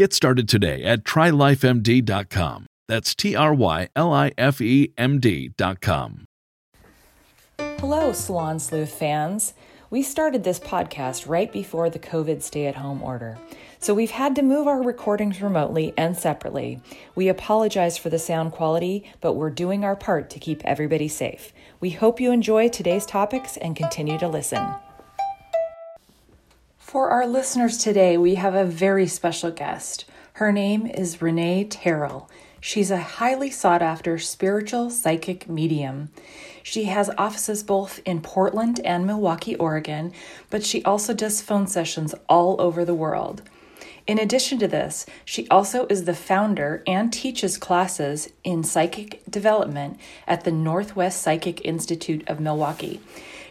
[0.00, 2.64] Get started today at trylifemd.com.
[2.88, 6.24] That's T R Y L I F E M D.com.
[7.58, 9.52] Hello, Salon Sleuth fans.
[9.90, 13.36] We started this podcast right before the COVID stay at home order.
[13.78, 16.80] So we've had to move our recordings remotely and separately.
[17.14, 21.52] We apologize for the sound quality, but we're doing our part to keep everybody safe.
[21.78, 24.66] We hope you enjoy today's topics and continue to listen.
[26.90, 30.06] For our listeners today, we have a very special guest.
[30.32, 32.28] Her name is Renee Terrell.
[32.60, 36.10] She's a highly sought after spiritual psychic medium.
[36.64, 40.12] She has offices both in Portland and Milwaukie, Oregon,
[40.50, 43.42] but she also does phone sessions all over the world.
[44.08, 49.96] In addition to this, she also is the founder and teaches classes in psychic development
[50.26, 52.98] at the Northwest Psychic Institute of Milwaukie.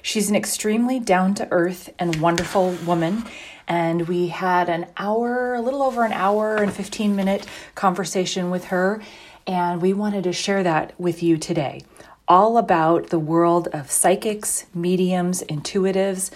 [0.01, 3.25] She's an extremely down to earth and wonderful woman.
[3.67, 7.45] And we had an hour, a little over an hour and 15 minute
[7.75, 9.01] conversation with her.
[9.45, 11.81] And we wanted to share that with you today.
[12.27, 16.31] All about the world of psychics, mediums, intuitives,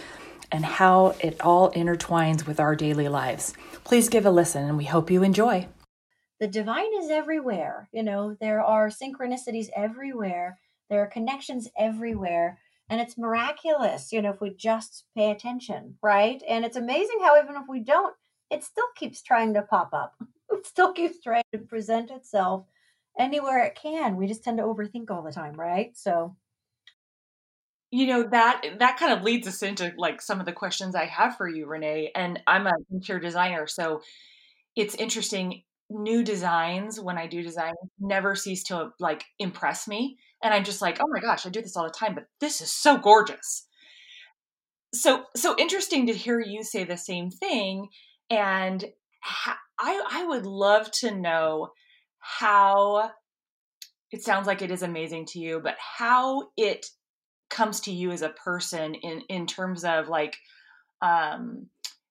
[0.52, 3.54] and how it all intertwines with our daily lives.
[3.84, 5.68] Please give a listen, and we hope you enjoy.
[6.40, 7.90] The divine is everywhere.
[7.92, 10.60] You know, there are synchronicities everywhere,
[10.90, 16.42] there are connections everywhere and it's miraculous you know if we just pay attention right?
[16.48, 18.16] And it's amazing how even if we don't
[18.50, 20.16] it still keeps trying to pop up.
[20.52, 22.68] It still keeps trying to present itself
[23.18, 24.18] anywhere it can.
[24.18, 25.98] We just tend to overthink all the time right?
[25.98, 26.36] So
[27.94, 31.06] you know that that kind of leads us into like some of the questions i
[31.06, 34.02] have for you renee and i'm a interior designer so
[34.76, 35.62] it's interesting.
[35.92, 40.82] New designs when i do design never cease to like impress me and i'm just
[40.82, 43.68] like oh my gosh i do this all the time but this is so gorgeous.
[44.94, 47.88] So so interesting to hear you say the same thing
[48.30, 48.86] and
[49.24, 51.70] ha- i i would love to know
[52.20, 53.10] how
[54.12, 56.86] it sounds like it is amazing to you but how it
[57.50, 60.38] comes to you as a person in in terms of like
[61.02, 61.68] um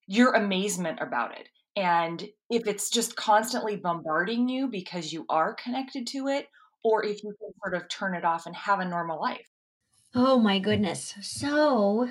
[0.08, 6.06] your amazement about it and if it's just constantly bombarding you because you are connected
[6.08, 6.48] to it
[6.82, 9.48] or if you can sort of turn it off and have a normal life.
[10.14, 11.14] Oh my goodness.
[11.22, 12.08] So,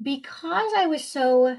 [0.00, 1.58] because I was so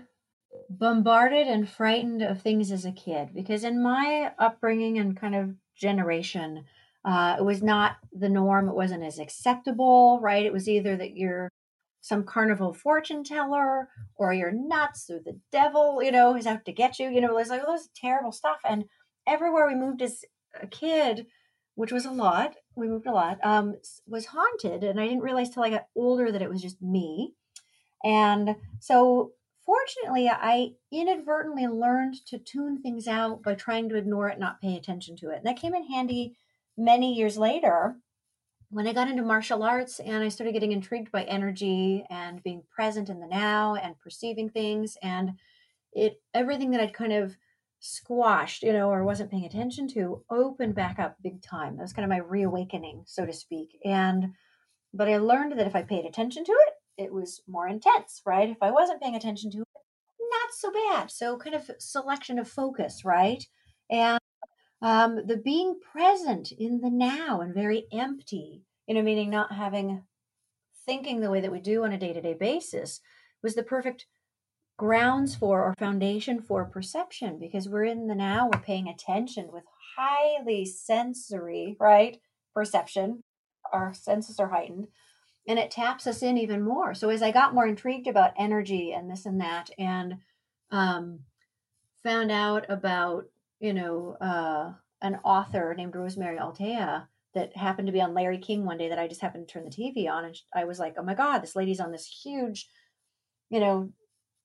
[0.69, 5.55] bombarded and frightened of things as a kid, because in my upbringing and kind of
[5.75, 6.65] generation,
[7.05, 8.67] uh, it was not the norm.
[8.67, 10.45] It wasn't as acceptable, right?
[10.45, 11.49] It was either that you're
[12.01, 16.71] some carnival fortune teller or you're nuts or the devil, you know, is out to
[16.71, 17.09] get you.
[17.09, 18.59] You know, there's like all this terrible stuff.
[18.67, 18.85] And
[19.27, 20.23] everywhere we moved as
[20.61, 21.27] a kid,
[21.75, 23.75] which was a lot, we moved a lot, um,
[24.07, 24.83] was haunted.
[24.83, 27.33] And I didn't realize till I got older that it was just me.
[28.03, 29.31] And so
[29.65, 34.75] fortunately, I inadvertently learned to tune things out by trying to ignore it, not pay
[34.75, 35.37] attention to it.
[35.37, 36.35] And that came in handy
[36.77, 37.97] many years later
[38.69, 42.63] when I got into martial arts and I started getting intrigued by energy and being
[42.73, 45.31] present in the now and perceiving things and
[45.91, 47.35] it everything that I'd kind of
[47.79, 51.75] squashed, you know, or wasn't paying attention to opened back up big time.
[51.75, 53.77] That was kind of my reawakening, so to speak.
[53.85, 54.33] And
[54.93, 58.49] but I learned that if I paid attention to it, it was more intense, right?
[58.49, 59.67] If I wasn't paying attention to it,
[60.19, 61.11] not so bad.
[61.11, 63.45] So kind of selection of focus, right?
[63.89, 64.19] And
[64.81, 70.03] Um, the being present in the now and very empty, you know, meaning not having
[70.85, 73.01] thinking the way that we do on a day to day basis,
[73.43, 74.05] was the perfect
[74.79, 79.65] grounds for or foundation for perception because we're in the now, we're paying attention with
[79.97, 82.17] highly sensory, right?
[82.55, 83.21] Perception.
[83.73, 84.87] Our senses are heightened
[85.45, 86.93] and it taps us in even more.
[86.93, 90.19] So as I got more intrigued about energy and this and that, and
[90.71, 91.19] um,
[92.01, 93.25] found out about
[93.59, 94.71] you know uh,
[95.01, 98.99] an author named Rosemary Altea that happened to be on Larry King one day that
[98.99, 101.39] I just happened to turn the TV on and I was like, oh my god,
[101.39, 102.69] this lady's on this huge,
[103.49, 103.91] you know,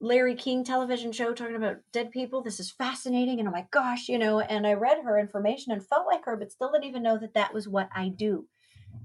[0.00, 2.42] Larry King television show talking about dead people.
[2.42, 3.38] This is fascinating.
[3.38, 6.36] And oh my gosh, you know, and I read her information and felt like her,
[6.36, 8.46] but still didn't even know that that was what I do.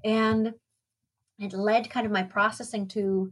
[0.03, 0.53] And
[1.39, 3.31] it led kind of my processing to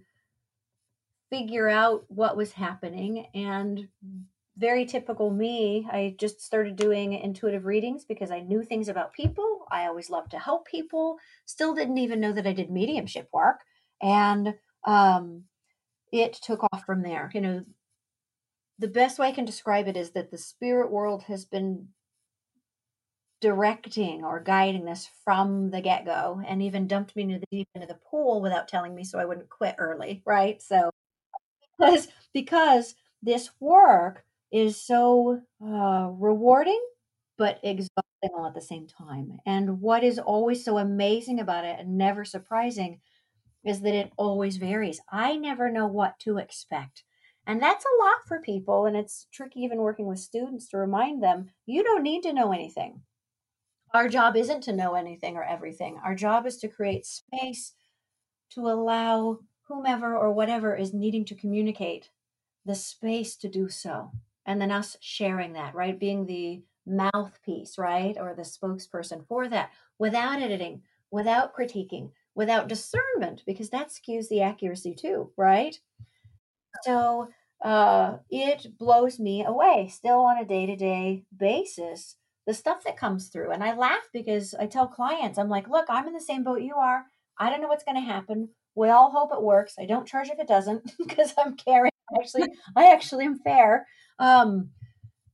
[1.29, 3.27] figure out what was happening.
[3.33, 3.89] And
[4.57, 9.65] very typical me, I just started doing intuitive readings because I knew things about people.
[9.69, 11.17] I always loved to help people.
[11.45, 13.59] Still didn't even know that I did mediumship work.
[14.01, 14.55] And
[14.85, 15.43] um,
[16.11, 17.31] it took off from there.
[17.33, 17.65] You know,
[18.79, 21.89] the best way I can describe it is that the spirit world has been
[23.39, 27.67] directing or guiding this from the get go and even dumped me into the deep
[27.75, 30.61] end of the pool without telling me so I wouldn't quit early, right?
[30.61, 30.89] So,
[31.79, 36.81] because, because this work is so uh, rewarding
[37.37, 39.39] but exhausting all at the same time.
[39.45, 42.99] And what is always so amazing about it and never surprising
[43.67, 45.01] is that it always varies.
[45.11, 47.03] I never know what to expect.
[47.45, 48.85] And that's a lot for people.
[48.85, 52.51] And it's tricky, even working with students, to remind them you don't need to know
[52.51, 53.01] anything.
[53.93, 55.97] Our job isn't to know anything or everything.
[56.03, 57.73] Our job is to create space
[58.51, 62.09] to allow whomever or whatever is needing to communicate
[62.65, 64.11] the space to do so.
[64.45, 65.97] And then us sharing that, right?
[65.97, 68.15] Being the mouthpiece, right?
[68.19, 70.81] Or the spokesperson for that without editing,
[71.11, 75.77] without critiquing, without discernment because that skews the accuracy too, right?
[76.83, 77.29] So
[77.65, 82.95] uh, it blows me away still on a day to day basis, the stuff that
[82.95, 83.51] comes through.
[83.51, 86.61] And I laugh because I tell clients, I'm like, look, I'm in the same boat
[86.61, 87.05] you are.
[87.39, 88.49] I don't know what's going to happen.
[88.75, 89.73] We all hope it works.
[89.79, 91.91] I don't charge if it doesn't because I'm caring.
[92.15, 93.87] Actually, I actually am fair.
[94.19, 94.69] Um,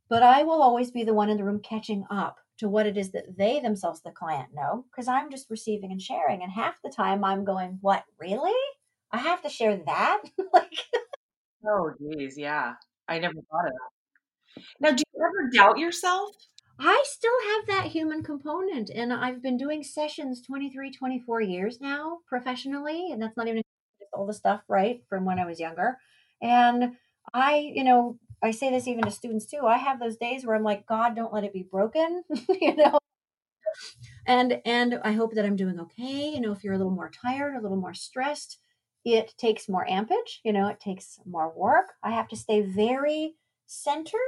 [0.09, 2.97] but I will always be the one in the room catching up to what it
[2.97, 6.43] is that they themselves, the client, know, because I'm just receiving and sharing.
[6.43, 8.53] And half the time I'm going, What, really?
[9.11, 10.21] I have to share that?
[10.53, 10.73] like,
[11.65, 12.73] oh, geez, yeah.
[13.07, 14.63] I never thought of that.
[14.79, 16.31] Now, do you ever doubt yourself?
[16.79, 18.89] I still have that human component.
[18.89, 23.11] And I've been doing sessions 23, 24 years now professionally.
[23.11, 23.61] And that's not even
[24.13, 25.97] all the stuff, right, from when I was younger.
[26.41, 26.93] And
[27.33, 29.65] I, you know, I say this even to students too.
[29.65, 32.23] I have those days where I'm like, God, don't let it be broken,
[32.61, 32.99] you know.
[34.25, 36.29] And and I hope that I'm doing okay.
[36.29, 38.59] You know, if you're a little more tired, a little more stressed,
[39.05, 41.93] it takes more ampage, you know, it takes more work.
[42.03, 43.35] I have to stay very
[43.65, 44.19] centered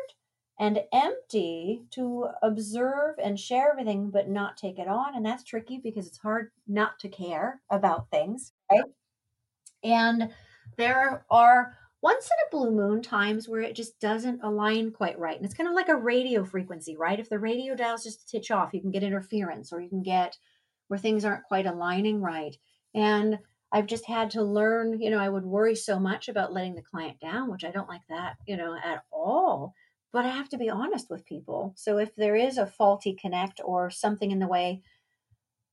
[0.60, 5.78] and empty to observe and share everything but not take it on and that's tricky
[5.84, 8.84] because it's hard not to care about things, right?
[9.84, 10.34] And
[10.78, 15.38] there are once in a blue moon times where it just doesn't align quite right.
[15.38, 17.19] And it's kind of like a radio frequency, right?
[17.19, 20.38] If the radio dial's just titch off, you can get interference or you can get
[20.88, 22.56] where things aren't quite aligning right.
[22.94, 23.40] And
[23.72, 26.83] I've just had to learn, you know, I would worry so much about letting the
[26.83, 29.74] client down, which I don't like that, you know, at all.
[30.14, 31.74] But I have to be honest with people.
[31.76, 34.83] So if there is a faulty connect or something in the way,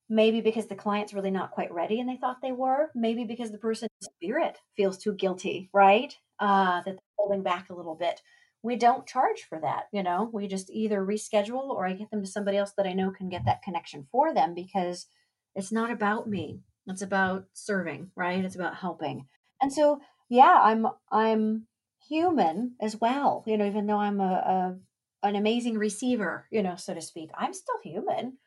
[0.09, 2.91] maybe because the client's really not quite ready and they thought they were.
[2.95, 6.17] Maybe because the person's spirit feels too guilty right?
[6.39, 8.21] Uh, that they're holding back a little bit.
[8.63, 10.31] We don't charge for that you know?
[10.33, 13.29] We just either reschedule or i get them to somebody else that i know can
[13.29, 15.07] get that connection for them because
[15.55, 16.61] it's not about me.
[16.87, 18.45] It's about serving right?
[18.45, 19.27] It's about helping.
[19.61, 20.01] And so
[20.33, 21.67] yeah i'm i'm
[22.09, 26.75] human as well you know even though i'm a, a an amazing receiver you know
[26.75, 28.39] so to speak i'm still human.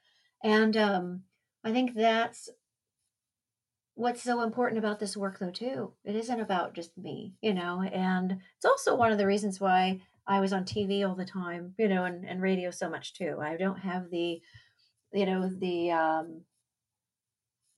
[0.44, 1.22] And um
[1.66, 2.48] I think that's
[3.96, 5.94] what's so important about this work though too.
[6.04, 10.02] It isn't about just me you know and it's also one of the reasons why
[10.28, 13.38] i was on tv all the time you know and, and radio so much too.
[13.42, 14.42] I don't have the
[15.14, 16.42] you know the um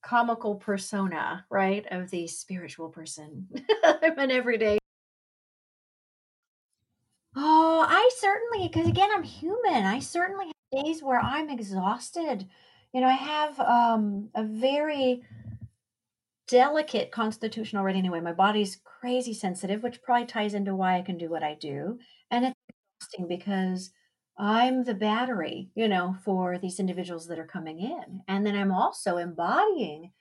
[0.04, 3.48] comical persona right of the spiritual person
[3.84, 4.78] i'm an everyday
[7.36, 9.86] oh i certainly because again i'm human.
[9.86, 12.48] I certainly have days where i'm exhausted
[12.98, 15.22] you know, I have um, a very
[16.48, 18.22] delicate constitution already anyway.
[18.22, 22.00] My body's crazy sensitive, which probably ties into why I can do what I do.
[22.32, 22.56] And it's
[23.00, 23.92] exhausting because
[24.40, 28.24] I'm the battery, you know, for these individuals that are coming in.
[28.28, 30.12] And then I'm also embodying,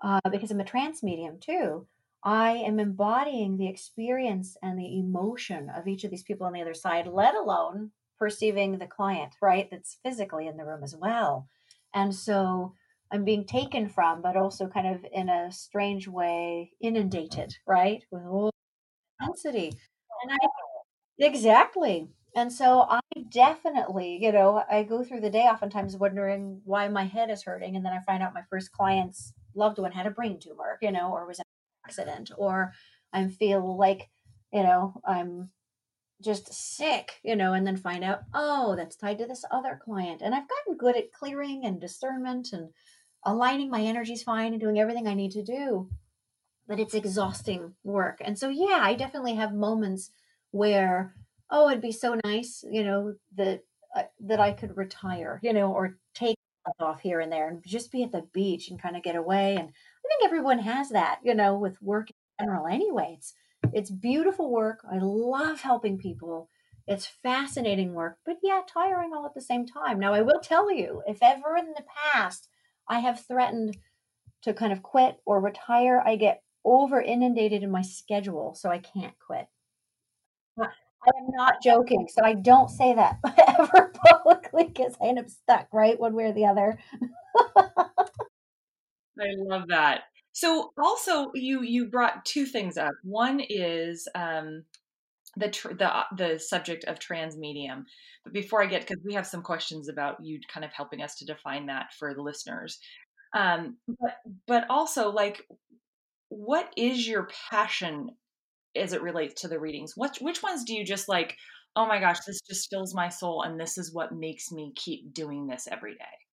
[0.00, 1.86] uh, because I'm a trance medium too,
[2.24, 6.62] I am embodying the experience and the emotion of each of these people on the
[6.62, 9.68] other side, let alone perceiving the client, right?
[9.70, 11.46] That's physically in the room as well.
[11.94, 12.74] And so
[13.12, 18.02] I'm being taken from, but also kind of in a strange way inundated, right?
[18.10, 18.50] With all
[19.20, 19.68] intensity.
[20.24, 20.38] And I
[21.18, 22.08] exactly.
[22.36, 27.04] And so I definitely, you know, I go through the day oftentimes wondering why my
[27.04, 27.76] head is hurting.
[27.76, 30.92] And then I find out my first client's loved one had a brain tumor, you
[30.92, 31.44] know, or was an
[31.86, 32.72] accident, or
[33.12, 34.08] I feel like,
[34.52, 35.50] you know, I'm
[36.22, 40.20] just sick, you know, and then find out, oh, that's tied to this other client.
[40.22, 42.70] And I've gotten good at clearing and discernment and
[43.24, 45.88] aligning my energies fine and doing everything I need to do.
[46.66, 48.18] But it's exhausting work.
[48.20, 50.10] And so, yeah, I definitely have moments
[50.50, 51.14] where,
[51.50, 53.62] oh, it'd be so nice, you know, that
[53.96, 56.36] uh, that I could retire, you know, or take
[56.78, 59.56] off here and there and just be at the beach and kind of get away.
[59.56, 63.14] And I think everyone has that, you know, with work in general anyway.
[63.16, 63.32] It's
[63.72, 64.80] it's beautiful work.
[64.90, 66.48] I love helping people.
[66.86, 69.98] It's fascinating work, but yeah, tiring all at the same time.
[69.98, 72.48] Now, I will tell you, if ever in the past
[72.88, 73.76] I have threatened
[74.42, 78.78] to kind of quit or retire, I get over inundated in my schedule, so I
[78.78, 79.48] can't quit.
[80.60, 83.18] I am not joking, so I don't say that
[83.58, 85.98] ever publicly because I end up stuck, right?
[85.98, 86.78] One way or the other.
[87.56, 90.04] I love that.
[90.38, 92.92] So also you you brought two things up.
[93.02, 94.62] One is um,
[95.36, 97.86] the tr- the uh, the subject of trance medium.
[98.22, 101.16] But before I get because we have some questions about you kind of helping us
[101.16, 102.78] to define that for the listeners.
[103.34, 105.44] Um, but but also like
[106.28, 108.10] what is your passion
[108.76, 109.94] as it relates to the readings?
[109.96, 111.36] What which ones do you just like,
[111.74, 115.12] oh my gosh, this just fills my soul and this is what makes me keep
[115.12, 116.27] doing this every day?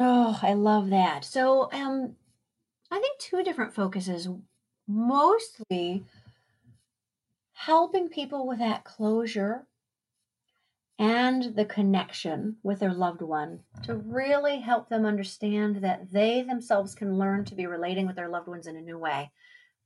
[0.00, 1.24] Oh, I love that.
[1.24, 2.16] So, um,
[2.90, 4.28] I think two different focuses.
[4.86, 6.04] Mostly
[7.52, 9.66] helping people with that closure
[10.98, 16.94] and the connection with their loved one to really help them understand that they themselves
[16.94, 19.30] can learn to be relating with their loved ones in a new way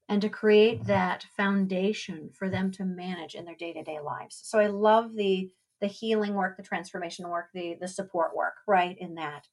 [0.08, 4.40] and to create that foundation for them to manage in their day-to-day lives.
[4.42, 8.96] So I love the the healing work, the transformation work, the the support work, right
[8.98, 9.48] in that.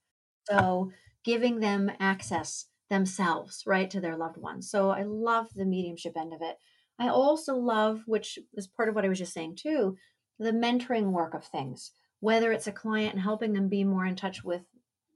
[0.50, 0.92] So
[1.24, 4.70] giving them access themselves, right, to their loved ones.
[4.70, 6.58] So I love the mediumship end of it.
[7.00, 9.98] I also love, which is part of what I was just saying too,
[10.40, 14.16] the mentoring work of things, whether it's a client and helping them be more in
[14.16, 14.62] touch with,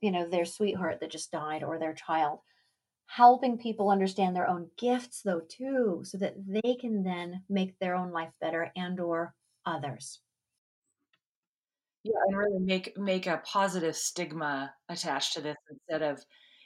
[0.01, 2.39] you know, their sweetheart that just died or their child,
[3.07, 7.95] helping people understand their own gifts though too, so that they can then make their
[7.95, 9.33] own life better and or
[9.65, 10.19] others.
[12.03, 16.23] Yeah, and really make make a positive stigma attached to this instead of,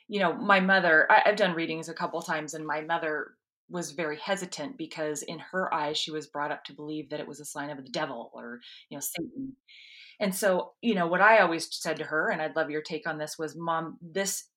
[0.08, 1.08] you know, my mother.
[1.12, 3.36] I, I've done readings a couple times, and my mother
[3.70, 7.28] was very hesitant because in her eyes she was brought up to believe that it
[7.28, 8.60] was a sign of the devil or
[8.90, 9.56] you know satan
[10.20, 13.08] and so you know what i always said to her and i'd love your take
[13.08, 14.50] on this was mom this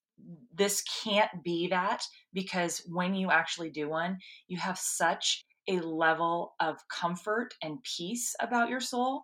[0.53, 2.03] this can't be that
[2.33, 4.17] because when you actually do one
[4.47, 9.23] you have such a level of comfort and peace about your soul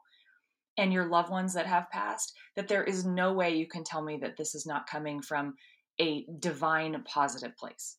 [0.77, 4.01] and your loved ones that have passed that there is no way you can tell
[4.01, 5.53] me that this is not coming from
[5.99, 7.97] a divine positive place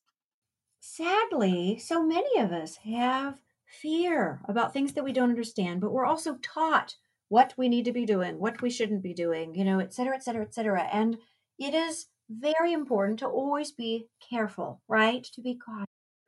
[0.83, 6.05] sadly, so many of us have fear about things that we don't understand, but we're
[6.05, 6.97] also taught
[7.29, 10.15] what we need to be doing, what we shouldn't be doing, you know, et cetera,
[10.15, 10.83] et cetera, et cetera.
[10.93, 11.17] And
[11.59, 15.25] it is very important to always be careful, right?
[15.35, 15.87] To be cautious,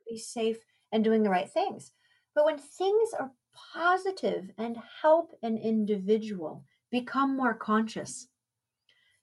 [0.09, 0.57] be safe,
[0.91, 1.91] and doing the right things.
[2.33, 3.31] But when things are
[3.73, 8.27] positive and help an individual become more conscious,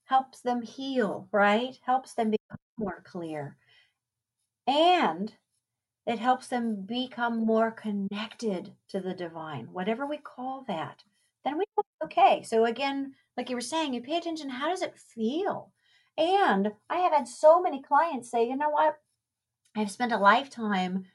[0.05, 1.79] helps them heal, right?
[1.85, 3.57] Helps them become more clear
[4.67, 5.35] and
[6.07, 11.03] it helps them become more connected to the divine, whatever we call that.
[11.45, 11.65] Then we
[12.05, 12.43] okay.
[12.43, 14.49] So again, like you were saying, you pay attention.
[14.49, 15.73] How does it feel?
[16.19, 18.97] And I have had so many clients say, you know what?
[19.77, 21.07] I've spent a lifetime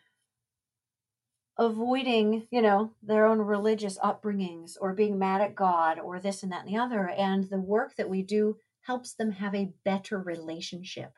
[1.58, 6.52] avoiding, you know, their own religious upbringings or being mad at God or this and
[6.52, 7.10] that and the other.
[7.10, 11.14] And the work that we do helps them have a better relationship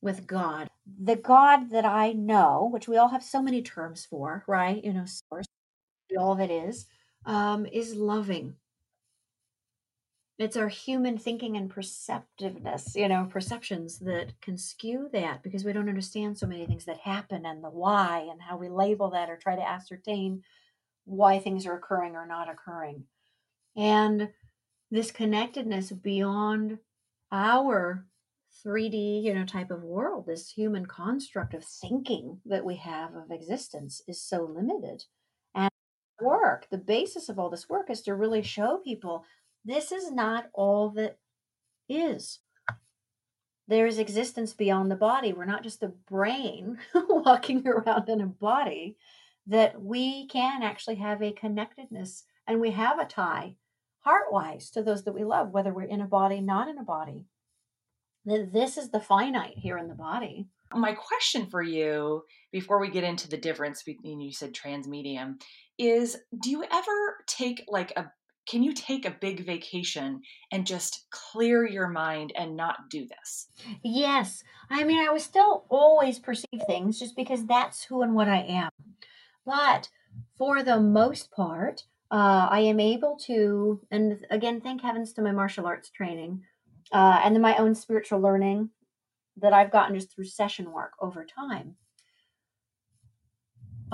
[0.00, 0.68] with God.
[1.02, 4.82] The God that I know, which we all have so many terms for, right?
[4.84, 5.46] You know, source,
[6.18, 6.86] all that is,
[7.26, 8.56] um, is loving.
[10.36, 15.72] It's our human thinking and perceptiveness, you know, perceptions that can skew that because we
[15.72, 19.30] don't understand so many things that happen and the why and how we label that
[19.30, 20.42] or try to ascertain
[21.04, 23.04] why things are occurring or not occurring.
[23.76, 24.30] And
[24.90, 26.78] this connectedness beyond
[27.30, 28.04] our
[28.64, 33.30] 3D, you know, type of world, this human construct of thinking that we have of
[33.30, 35.04] existence is so limited.
[35.54, 35.70] And
[36.20, 39.24] work, the basis of all this work is to really show people
[39.64, 41.18] this is not all that
[41.88, 42.40] is.
[43.66, 45.32] There is existence beyond the body.
[45.32, 48.96] We're not just a brain walking around in a body,
[49.46, 53.56] that we can actually have a connectedness and we have a tie
[54.00, 56.82] heart wise to those that we love, whether we're in a body, not in a
[56.82, 57.24] body.
[58.26, 60.48] That this is the finite here in the body.
[60.74, 65.38] My question for you before we get into the difference between you said trance medium
[65.78, 68.10] is do you ever take like a
[68.46, 70.20] can you take a big vacation
[70.52, 73.48] and just clear your mind and not do this?
[73.82, 74.42] Yes.
[74.70, 78.40] I mean, I was still always perceive things just because that's who and what I
[78.40, 78.70] am.
[79.46, 79.88] But
[80.36, 85.32] for the most part, uh, I am able to, and again, thank heavens to my
[85.32, 86.42] martial arts training
[86.92, 88.70] uh, and then my own spiritual learning
[89.36, 91.76] that I've gotten just through session work over time.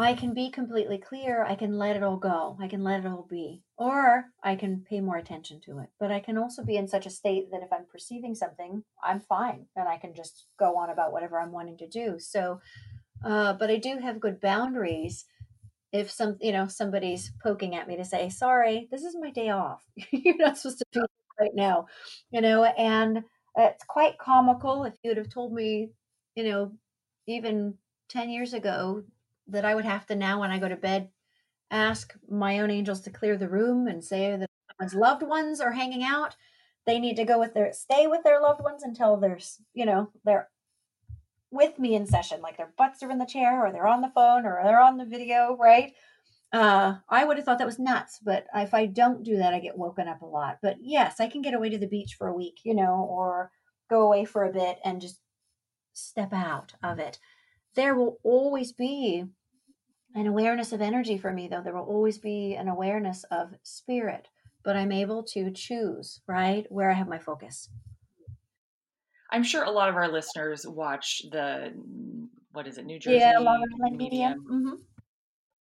[0.01, 1.45] I can be completely clear.
[1.45, 2.57] I can let it all go.
[2.59, 3.63] I can let it all be.
[3.77, 5.91] Or I can pay more attention to it.
[5.99, 9.21] But I can also be in such a state that if I'm perceiving something, I'm
[9.21, 12.17] fine and I can just go on about whatever I'm wanting to do.
[12.19, 12.61] So,
[13.23, 15.27] uh, but I do have good boundaries
[15.93, 19.51] if some you know somebody's poking at me to say sorry this is my day
[19.51, 21.01] off you're not supposed to be
[21.41, 21.87] right now
[22.31, 23.25] you know and
[23.57, 25.91] it's quite comical if you would have told me
[26.37, 26.71] you know
[27.27, 27.75] even
[28.09, 29.03] 10 years ago
[29.51, 31.09] that i would have to now when i go to bed
[31.71, 35.73] ask my own angels to clear the room and say that someone's loved ones are
[35.73, 36.37] hanging out
[36.87, 40.11] they need to go with their stay with their loved ones until there's you know
[40.25, 40.49] they're
[41.51, 44.13] with me in session, like their butts are in the chair or they're on the
[44.15, 45.93] phone or they're on the video, right?
[46.53, 49.61] Uh, I would have thought that was nuts, but if I don't do that, I
[49.61, 50.59] get woken up a lot.
[50.63, 53.51] But yes, I can get away to the beach for a week, you know, or
[53.89, 55.21] go away for a bit and just
[55.93, 57.19] step out of it.
[57.75, 59.27] There will always be
[60.15, 61.63] an awareness of energy for me, though.
[61.63, 64.29] There will always be an awareness of spirit,
[64.63, 67.69] but I'm able to choose, right, where I have my focus.
[69.31, 71.73] I'm sure a lot of our listeners watch the
[72.53, 73.97] what is it, New Jersey yeah, medium.
[73.97, 74.45] medium.
[74.51, 74.75] Mm-hmm.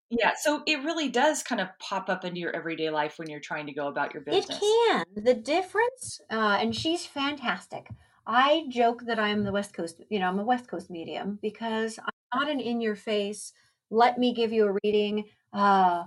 [0.09, 3.39] Yeah, so it really does kind of pop up into your everyday life when you're
[3.39, 4.57] trying to go about your business.
[4.57, 5.23] It can.
[5.23, 7.89] The difference, uh, and she's fantastic.
[8.25, 11.99] I joke that I'm the West Coast, you know, I'm a West Coast medium because
[11.99, 13.53] I'm not an in your face,
[13.89, 16.05] let me give you a reading uh,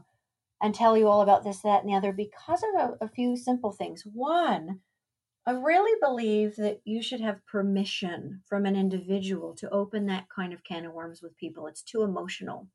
[0.62, 3.37] and tell you all about this, that, and the other because of a, a few
[3.37, 4.05] simple things.
[4.05, 4.81] One,
[5.47, 10.53] I really believe that you should have permission from an individual to open that kind
[10.53, 11.66] of can of worms with people.
[11.66, 12.68] It's too emotional.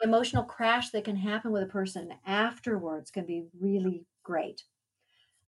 [0.00, 4.64] The Emotional crash that can happen with a person afterwards can be really great.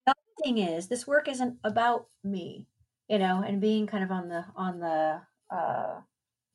[0.07, 2.68] The other thing is, this work isn't about me,
[3.09, 6.03] you know, and being kind of on the on the uh,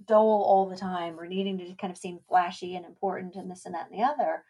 [0.05, 3.65] dole all the time or needing to kind of seem flashy and important and this
[3.65, 4.43] and that and the other.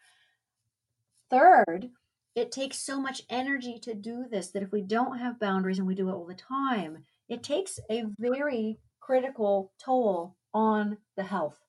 [1.30, 1.89] Third,
[2.36, 5.88] it takes so much energy to do this that if we don't have boundaries and
[5.88, 11.60] we do it all the time, it takes a very critical toll on the health.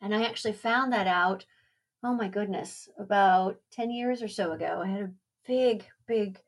[0.00, 1.46] And I actually found that out,
[2.02, 4.82] oh my goodness, about 10 years or so ago.
[4.84, 5.10] I had a
[5.46, 6.40] big, big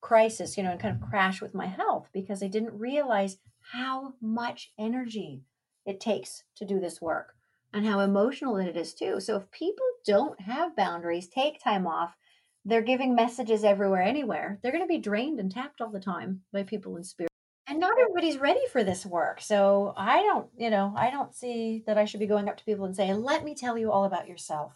[0.00, 3.36] crisis, you know, and kind of crash with my health because I didn't realize
[3.72, 5.42] how much energy
[5.86, 7.34] it takes to do this work
[7.72, 9.20] and how emotional it is too.
[9.20, 12.16] So if people don't have boundaries, take time off,
[12.64, 14.58] they're giving messages everywhere, anywhere.
[14.62, 17.30] They're going to be drained and tapped all the time by people in spirit.
[17.66, 19.40] And not everybody's ready for this work.
[19.40, 22.64] So I don't, you know, I don't see that I should be going up to
[22.64, 24.72] people and saying, let me tell you all about yourself.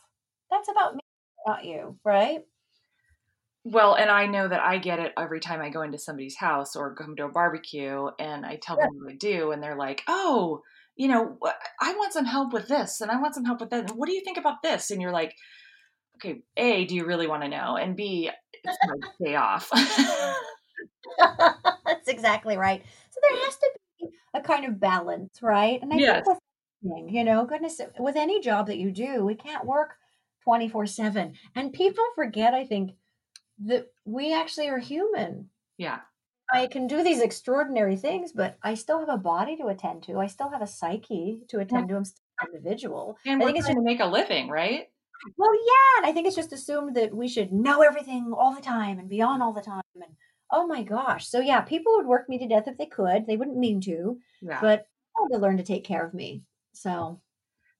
[0.50, 1.00] That's about me,
[1.46, 2.44] not you, right?
[3.64, 6.74] Well, and I know that I get it every time I go into somebody's house
[6.74, 10.02] or come to a barbecue and I tell them what I do, and they're like,
[10.08, 10.62] oh,
[10.96, 11.38] you know,
[11.80, 13.90] I want some help with this and I want some help with that.
[13.90, 14.90] And what do you think about this?
[14.90, 15.34] And you're like,
[16.16, 17.76] okay, A, do you really want to know?
[17.76, 18.94] And B, it's my
[19.24, 19.70] day off.
[21.86, 22.82] That's exactly right.
[23.10, 23.70] So there has to
[24.00, 25.80] be a kind of balance, right?
[25.80, 26.24] And I yes.
[26.24, 26.38] think with
[26.84, 29.94] you know, goodness, with any job that you do, we can't work
[30.44, 31.34] 24 7.
[31.54, 32.92] And people forget, I think,
[33.64, 35.48] that we actually are human.
[35.78, 36.00] Yeah.
[36.52, 40.18] I can do these extraordinary things, but I still have a body to attend to.
[40.18, 41.94] I still have a psyche to attend yeah.
[41.94, 41.96] to.
[41.96, 43.16] I'm still an individual.
[43.24, 44.88] And I we're think trying to make a living, right?
[45.36, 45.98] Well, yeah.
[45.98, 49.08] And I think it's just assumed that we should know everything all the time and
[49.08, 49.82] be on all the time.
[49.94, 50.12] And
[50.50, 51.28] oh my gosh.
[51.28, 53.26] So, yeah, people would work me to death if they could.
[53.26, 54.60] They wouldn't mean to, yeah.
[54.60, 54.86] but
[55.16, 56.42] I had to learn to take care of me.
[56.74, 57.20] So,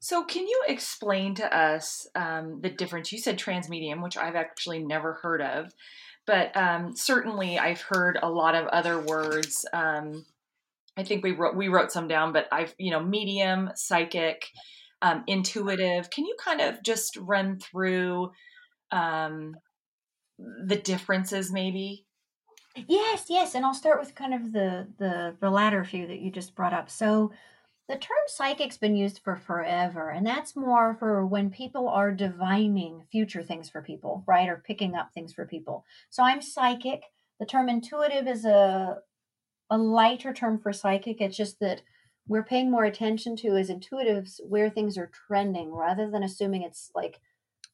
[0.02, 3.12] So, can you explain to us um, the difference?
[3.12, 5.72] You said trance medium, which I've actually never heard of,
[6.26, 9.64] but um, certainly I've heard a lot of other words.
[9.72, 10.26] Um,
[10.96, 14.48] I think we wrote we wrote some down, but I've you know medium, psychic,
[15.02, 16.10] um, intuitive.
[16.10, 18.32] Can you kind of just run through
[18.90, 19.54] um,
[20.66, 22.06] the differences, maybe?
[22.88, 26.32] Yes, yes, and I'll start with kind of the the the latter few that you
[26.32, 26.90] just brought up.
[26.90, 27.30] So
[27.88, 33.04] the term psychic's been used for forever, and that's more for when people are divining
[33.10, 34.48] future things for people, right?
[34.48, 35.84] Or picking up things for people.
[36.10, 37.02] So I'm psychic.
[37.40, 38.98] The term intuitive is a
[39.70, 41.20] a lighter term for psychic.
[41.20, 41.82] It's just that
[42.28, 46.90] we're paying more attention to as intuitives where things are trending rather than assuming it's
[46.94, 47.20] like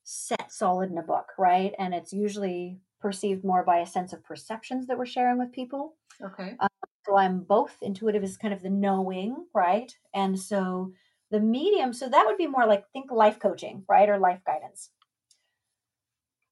[0.05, 1.75] set solid in a book, right?
[1.79, 5.97] And it's usually perceived more by a sense of perceptions that we're sharing with people.
[6.23, 6.55] Okay.
[6.61, 6.69] Um,
[7.09, 9.93] so I'm both intuitive is kind of the knowing, right?
[10.15, 10.93] And so
[11.31, 14.09] the medium, so that would be more like think life coaching, right?
[14.09, 14.91] Or life guidance.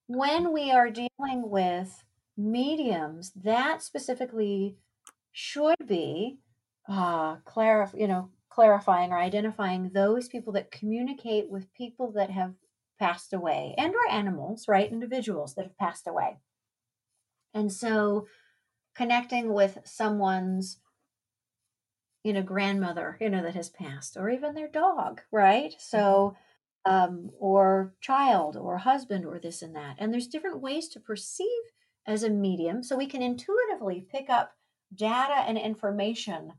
[0.09, 2.05] When we are dealing with
[2.37, 4.79] mediums, that specifically
[5.33, 6.41] should be
[6.89, 12.55] uh clarif- you know, clarifying or identifying those people that communicate with people that have
[12.99, 14.91] passed away and or animals, right?
[14.91, 16.39] Individuals that have passed away.
[17.55, 18.27] And so
[18.97, 20.79] connecting with someone's
[22.25, 25.75] you know grandmother you know that has passed or even their dog right?
[25.79, 26.37] So
[26.85, 29.97] um or child or husband or this and that.
[29.99, 31.49] And there's different ways to perceive
[32.07, 34.53] as a medium so we can intuitively pick up
[34.95, 36.53] data and information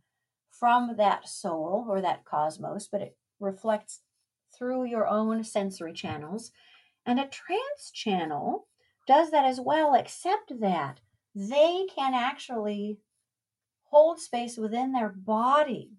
[0.51, 4.01] from that soul or that cosmos but it reflects
[4.57, 6.51] through your own sensory channels.
[7.05, 8.67] And a trance channel
[9.05, 10.99] does that as well except that
[11.37, 12.97] they can actually
[13.83, 15.91] hold space within their body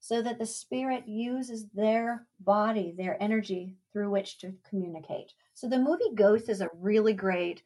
[0.00, 5.34] so that the spirit uses their body, their energy through which to communicate.
[5.54, 7.62] So the movie Ghost is a really great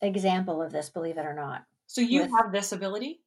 [0.00, 1.64] example of this, believe it or not.
[1.86, 3.20] So you With, have this ability?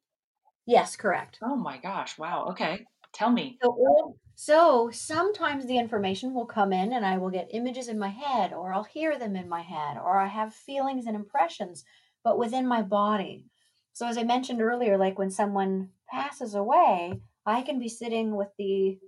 [0.65, 1.37] Yes, correct.
[1.43, 2.17] Oh my gosh.
[2.17, 2.47] Wow.
[2.49, 2.85] Okay.
[3.13, 3.57] Tell me.
[3.61, 8.09] So, so sometimes the information will come in and I will get images in my
[8.09, 11.85] head or I'll hear them in my head or I have feelings and impressions
[12.27, 13.45] but within my body.
[13.93, 18.49] So, as I mentioned earlier, like when someone passes away, I can be sitting with
[18.57, 18.99] the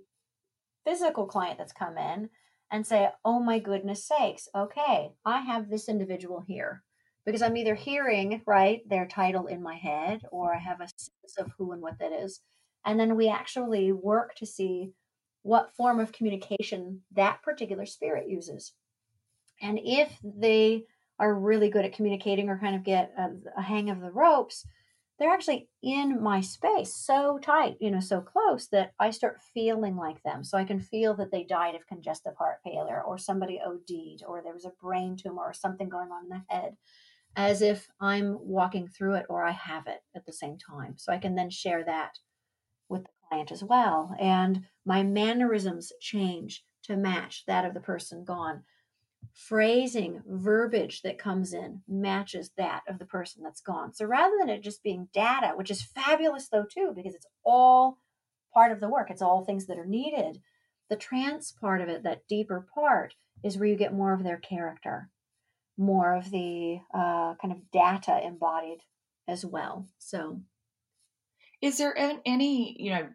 [0.86, 2.30] physical client that's come in
[2.72, 6.82] and say, Oh my goodness sakes, okay, I have this individual here.
[7.26, 11.36] Because I'm either hearing, right, their title in my head or I have a sense
[11.36, 12.40] of who and what that is.
[12.86, 14.92] And then we actually work to see
[15.42, 18.72] what form of communication that particular spirit uses.
[19.60, 20.84] And if they
[21.20, 23.28] are really good at communicating or kind of get a,
[23.58, 24.66] a hang of the ropes,
[25.18, 29.94] they're actually in my space so tight, you know, so close that I start feeling
[29.94, 30.42] like them.
[30.42, 34.40] So I can feel that they died of congestive heart failure or somebody OD'd or
[34.42, 36.76] there was a brain tumor or something going on in the head
[37.36, 40.94] as if I'm walking through it or I have it at the same time.
[40.96, 42.18] So I can then share that
[42.88, 44.14] with the client as well.
[44.18, 48.62] And my mannerisms change to match that of the person gone
[49.32, 53.92] phrasing, verbiage that comes in matches that of the person that's gone.
[53.92, 57.98] So rather than it just being data, which is fabulous though too, because it's all
[58.52, 60.40] part of the work, it's all things that are needed.
[60.88, 64.38] The trance part of it, that deeper part, is where you get more of their
[64.38, 65.08] character,
[65.78, 68.80] more of the uh, kind of data embodied
[69.28, 69.86] as well.
[69.98, 70.40] So,
[71.62, 73.08] is there any, you know,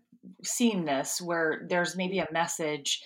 [0.44, 3.02] seen this where there's maybe a message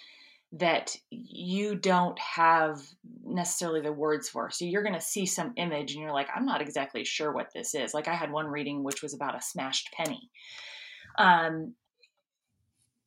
[0.51, 2.81] that you don't have
[3.23, 4.49] necessarily the words for.
[4.49, 7.51] So you're going to see some image and you're like, I'm not exactly sure what
[7.53, 7.93] this is.
[7.93, 10.29] Like I had one reading which was about a smashed penny.
[11.17, 11.75] Um,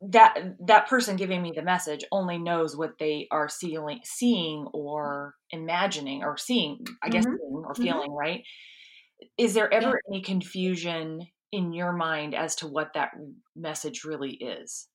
[0.09, 5.35] that that person giving me the message only knows what they are seeing, seeing or
[5.51, 7.55] imagining or seeing, I guess, mm-hmm.
[7.55, 7.83] or mm-hmm.
[7.83, 8.11] feeling.
[8.11, 8.19] Mm-hmm.
[8.19, 8.45] Right?
[9.39, 10.15] Is there ever yeah.
[10.15, 13.11] any confusion in your mind as to what that
[13.55, 14.89] message really is?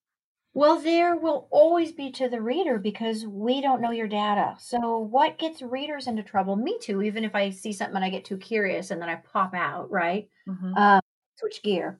[0.58, 4.56] Well, there will always be to the reader because we don't know your data.
[4.58, 6.56] So, what gets readers into trouble?
[6.56, 9.18] Me too, even if I see something and I get too curious and then I
[9.18, 10.28] pop out, right?
[10.50, 10.74] Mm-hmm.
[10.76, 11.00] Uh,
[11.36, 12.00] switch gear.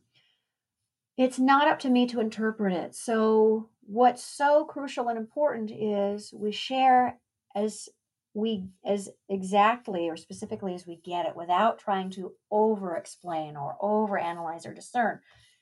[1.18, 2.96] It's not up to me to interpret it.
[2.96, 7.20] So, what's so crucial and important is we share
[7.56, 7.88] as
[8.34, 13.78] we as exactly or specifically as we get it without trying to over explain or
[13.80, 15.20] over analyze or discern.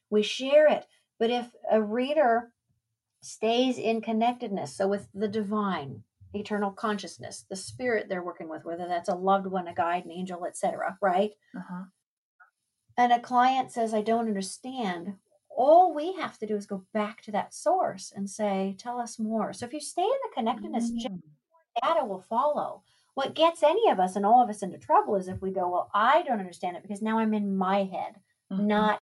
[0.10, 0.86] We share it.
[1.19, 2.53] But if a reader
[3.25, 4.75] stays in connectedness.
[4.75, 9.47] So, with the divine, eternal consciousness, the spirit they're working with, whether that's a loved
[9.47, 11.31] one, a guide, an angel, etc., right?
[11.57, 11.85] Uh-huh.
[12.97, 15.15] And a client says, I don't understand.
[15.57, 19.17] all we have to do is go back to that source and say, tell us
[19.17, 19.53] more.
[19.53, 21.19] So if you stay in the connectedness, mm.
[21.81, 22.83] data will follow.
[23.13, 25.69] What gets any of us and all of us into trouble is if we go,
[25.69, 28.15] well, I don't understand it because now I'm in my head,
[28.51, 28.67] mm-hmm.
[28.67, 28.99] not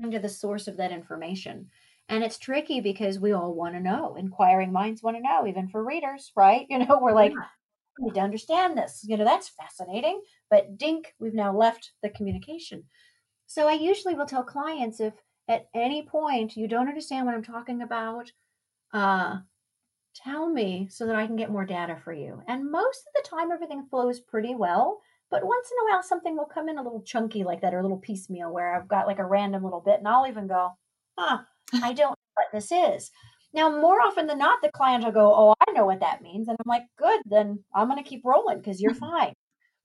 [0.00, 1.68] going to the source of that information.
[2.08, 4.16] And it's tricky because we all want to know.
[4.16, 6.66] Inquiring minds want to know, even for readers, right?
[6.70, 7.42] You know, we're like, yeah.
[7.42, 9.04] I need to understand this.
[9.06, 10.22] You know, that's fascinating.
[10.50, 12.84] But dink, we've now left the communication.
[13.46, 15.14] So I usually will tell clients if
[15.48, 18.30] at any point you don't understand what I'm talking about,
[18.92, 19.38] uh,
[20.14, 22.42] tell me so that I can get more data for you.
[22.46, 25.00] And most of the time, everything flows pretty well.
[25.30, 27.80] But once in a while, something will come in a little chunky like that or
[27.80, 30.70] a little piecemeal where I've got like a random little bit, and I'll even go,
[31.18, 31.38] huh,
[31.74, 33.10] I don't know what this is.
[33.52, 36.48] Now, more often than not, the client will go, Oh, I know what that means.
[36.48, 39.34] And I'm like, Good, then I'm going to keep rolling because you're fine.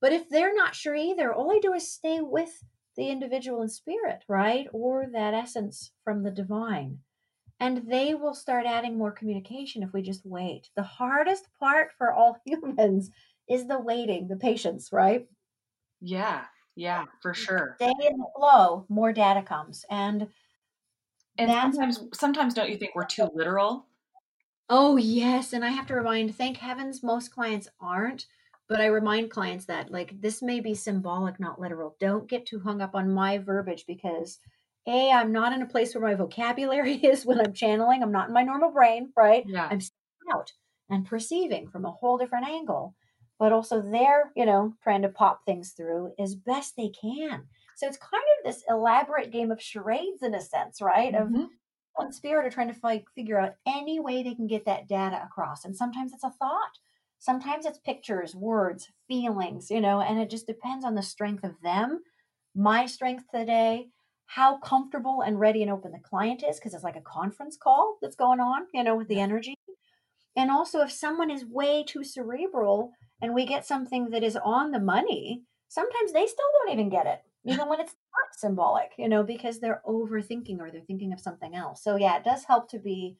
[0.01, 2.63] But if they're not sure either, all I do is stay with
[2.97, 4.67] the individual in spirit, right?
[4.73, 6.99] Or that essence from the divine.
[7.59, 10.69] And they will start adding more communication if we just wait.
[10.75, 13.09] The hardest part for all humans
[13.49, 15.25] is the waiting, the patience, right?
[16.01, 16.43] Yeah,
[16.75, 17.77] yeah, for sure.
[17.79, 19.85] Stay in the flow, more data comes.
[19.89, 20.27] And
[21.37, 23.85] and sometimes sometimes don't you think we're too literal?
[24.69, 28.25] Oh yes, and I have to remind, thank heavens most clients aren't
[28.73, 31.95] but I remind clients that like this may be symbolic, not literal.
[31.99, 34.39] Don't get too hung up on my verbiage because
[34.87, 38.01] a I'm not in a place where my vocabulary is when I'm channeling.
[38.01, 39.43] I'm not in my normal brain, right?
[39.47, 39.67] Yeah.
[39.69, 39.79] I'm
[40.33, 40.53] out
[40.89, 42.95] and perceiving from a whole different angle.
[43.39, 47.43] But also they're, you know, trying to pop things through as best they can.
[47.75, 51.13] So it's kind of this elaborate game of charades in a sense, right?
[51.13, 51.35] Mm-hmm.
[51.35, 51.49] Of
[51.95, 55.21] one spirit are trying to like figure out any way they can get that data
[55.23, 55.65] across.
[55.65, 56.79] And sometimes it's a thought
[57.23, 61.55] Sometimes it's pictures, words, feelings, you know, and it just depends on the strength of
[61.63, 62.01] them.
[62.53, 63.87] My strength today,
[64.25, 67.97] how comfortable and ready and open the client is, because it's like a conference call
[68.01, 69.55] that's going on, you know, with the energy.
[70.35, 74.71] And also, if someone is way too cerebral and we get something that is on
[74.71, 79.09] the money, sometimes they still don't even get it, even when it's not symbolic, you
[79.09, 81.83] know, because they're overthinking or they're thinking of something else.
[81.83, 83.17] So, yeah, it does help to be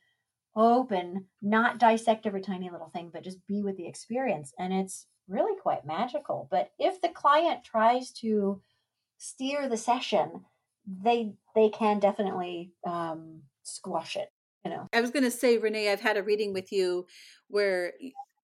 [0.56, 4.54] open, not dissect every tiny little thing, but just be with the experience.
[4.58, 6.48] And it's really quite magical.
[6.50, 8.62] But if the client tries to
[9.18, 10.46] steer the session,
[10.86, 14.30] they they can definitely um, squash it.
[14.66, 14.88] You know.
[14.94, 17.06] I was going to say, Renee, I've had a reading with you
[17.50, 17.94] where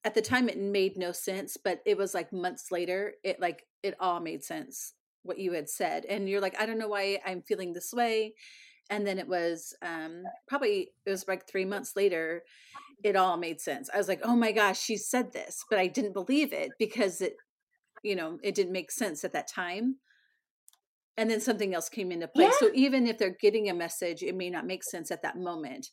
[0.04, 3.66] at the time it made no sense, but it was like months later, it like
[3.84, 7.20] it all made sense what you had said, and you're like, I don't know why
[7.26, 8.34] I'm feeling this way
[8.90, 12.44] and then it was um, probably it was like three months later
[13.04, 13.90] it all made sense.
[13.94, 17.22] I was like oh my gosh she said this but i didn't believe it because
[17.22, 17.34] it
[18.04, 19.98] you know it didn't make sense at that time.
[21.18, 22.46] And then something else came into play.
[22.46, 22.52] Yeah.
[22.60, 25.88] so even if they're getting a message it may not make sense at that moment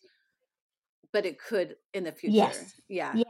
[1.12, 2.36] but it could in the future.
[2.36, 2.74] Yes.
[2.88, 3.12] yeah.
[3.14, 3.26] Yes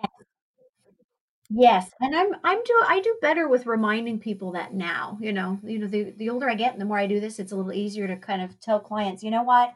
[1.49, 5.61] Yes, and I'm I'm do I do better with reminding people that now, you know,
[5.63, 7.57] you know, the the older I get and the more I do this, it's a
[7.57, 9.73] little easier to kind of tell clients, you know what?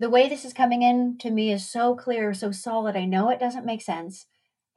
[0.00, 2.96] The way this is coming in to me is so clear, so solid.
[2.96, 4.26] I know it doesn't make sense.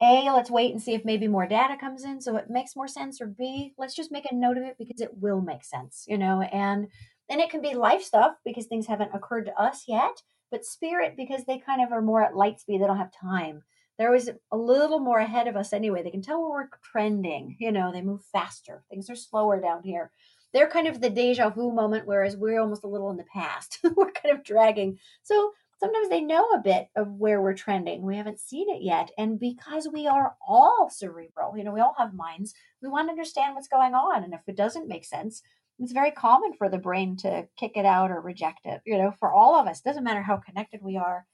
[0.02, 2.88] A, let's wait and see if maybe more data comes in so it makes more
[2.88, 6.04] sense or B, let's just make a note of it because it will make sense,
[6.08, 6.88] you know, and
[7.30, 11.14] then it can be life stuff because things haven't occurred to us yet, but spirit
[11.16, 13.62] because they kind of are more at light speed, they don't have time
[13.98, 16.02] they're always a little more ahead of us anyway.
[16.02, 17.56] They can tell where we're trending.
[17.58, 18.84] You know, they move faster.
[18.90, 20.10] Things are slower down here.
[20.52, 23.78] They're kind of the deja vu moment, whereas we're almost a little in the past.
[23.96, 24.98] we're kind of dragging.
[25.22, 28.02] So sometimes they know a bit of where we're trending.
[28.02, 29.10] We haven't seen it yet.
[29.18, 33.12] And because we are all cerebral, you know, we all have minds, we want to
[33.12, 34.24] understand what's going on.
[34.24, 35.42] And if it doesn't make sense,
[35.78, 38.80] it's very common for the brain to kick it out or reject it.
[38.86, 41.26] You know, for all of us, doesn't matter how connected we are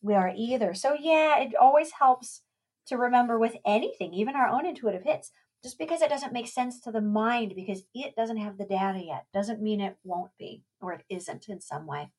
[0.00, 0.74] we are either.
[0.74, 2.42] So, yeah, it always helps
[2.86, 5.30] to remember with anything, even our own intuitive hits.
[5.62, 9.02] Just because it doesn't make sense to the mind because it doesn't have the data
[9.04, 12.10] yet doesn't mean it won't be or it isn't in some way.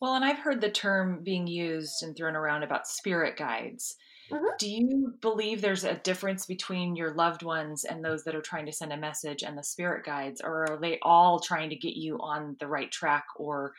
[0.00, 3.96] Well, and I've heard the term being used and thrown around about spirit guides.
[4.30, 4.46] Mm-hmm.
[4.58, 8.66] Do you believe there's a difference between your loved ones and those that are trying
[8.66, 11.94] to send a message and the spirit guides, or are they all trying to get
[11.96, 13.72] you on the right track or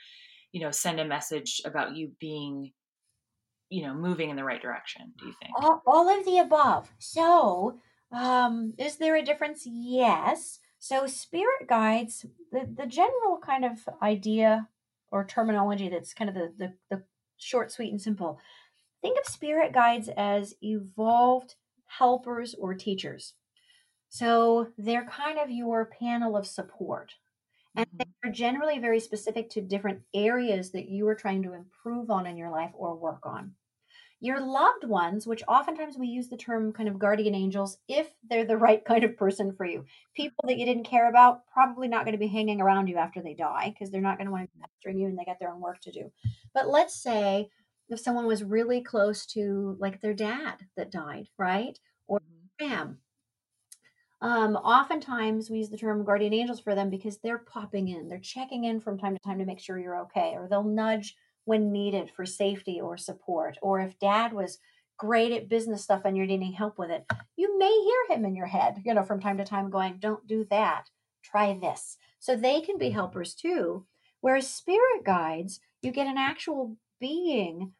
[0.57, 2.71] you know send a message about you being
[3.69, 5.53] you know moving in the right direction do you think?
[5.55, 6.91] All, all of the above.
[6.97, 7.79] So
[8.11, 9.67] um is there a difference?
[9.67, 10.59] Yes.
[10.79, 14.67] So spirit guides the, the general kind of idea
[15.11, 17.03] or terminology that's kind of the, the the
[17.37, 18.39] short sweet and simple
[19.03, 21.53] think of spirit guides as evolved
[21.85, 23.33] helpers or teachers.
[24.09, 27.13] So they're kind of your panel of support
[27.77, 28.09] And mm-hmm.
[28.23, 32.35] they're generally very specific to different areas that you are trying to improve on in
[32.35, 33.53] your life or work on.
[34.19, 38.45] Your loved ones, which oftentimes we use the term kind of guardian angels, if they're
[38.45, 39.85] the right kind of person for you.
[40.15, 43.21] People that you didn't care about, probably not going to be hanging around you after
[43.21, 45.39] they die because they're not going to want to be pestering you and they got
[45.39, 46.11] their own work to do.
[46.55, 47.49] But let's say
[47.89, 51.77] if someone was really close to like their dad that died, right?
[52.07, 52.19] Or
[52.59, 52.93] mm-hmm.
[54.21, 58.19] Um, oftentimes we use the term guardian angels for them because they're popping in, they're
[58.19, 61.71] checking in from time to time to make sure you're okay, or they'll nudge when
[61.71, 63.57] needed for safety or support.
[63.61, 64.57] Or if dad was
[64.97, 68.35] great at business stuff and you're needing help with it, you may hear him in
[68.35, 70.85] your head, you know, from time to time going, Don't do that,
[71.23, 71.97] try this.
[72.19, 73.85] So they can be helpers too.
[74.21, 77.73] Whereas spirit guides, you get an actual being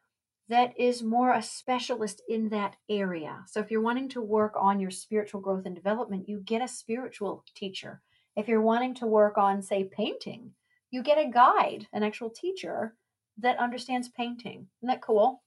[0.48, 3.44] that is more a specialist in that area.
[3.46, 6.68] So if you're wanting to work on your spiritual growth and development, you get a
[6.68, 8.00] spiritual teacher.
[8.36, 10.52] If you're wanting to work on, say, painting,
[10.90, 12.94] you get a guide, an actual teacher
[13.38, 14.68] that understands painting.
[14.80, 15.42] Isn't that cool?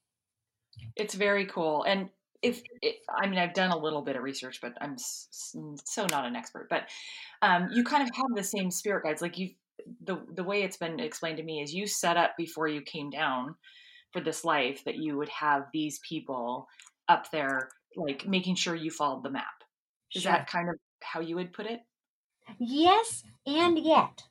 [0.95, 1.83] It's very cool.
[1.83, 2.09] And
[2.41, 6.25] if it, I mean, I've done a little bit of research, but I'm so not
[6.25, 6.67] an expert.
[6.69, 6.83] But
[7.41, 9.21] um, you kind of have the same spirit guides.
[9.21, 9.49] Like you,
[10.03, 13.09] the the way it's been explained to me is you set up before you came
[13.09, 13.55] down
[14.11, 16.67] for this life that you would have these people
[17.07, 19.45] up there like making sure you followed the map
[20.13, 20.31] is sure.
[20.31, 21.81] that kind of how you would put it
[22.59, 24.23] yes and yet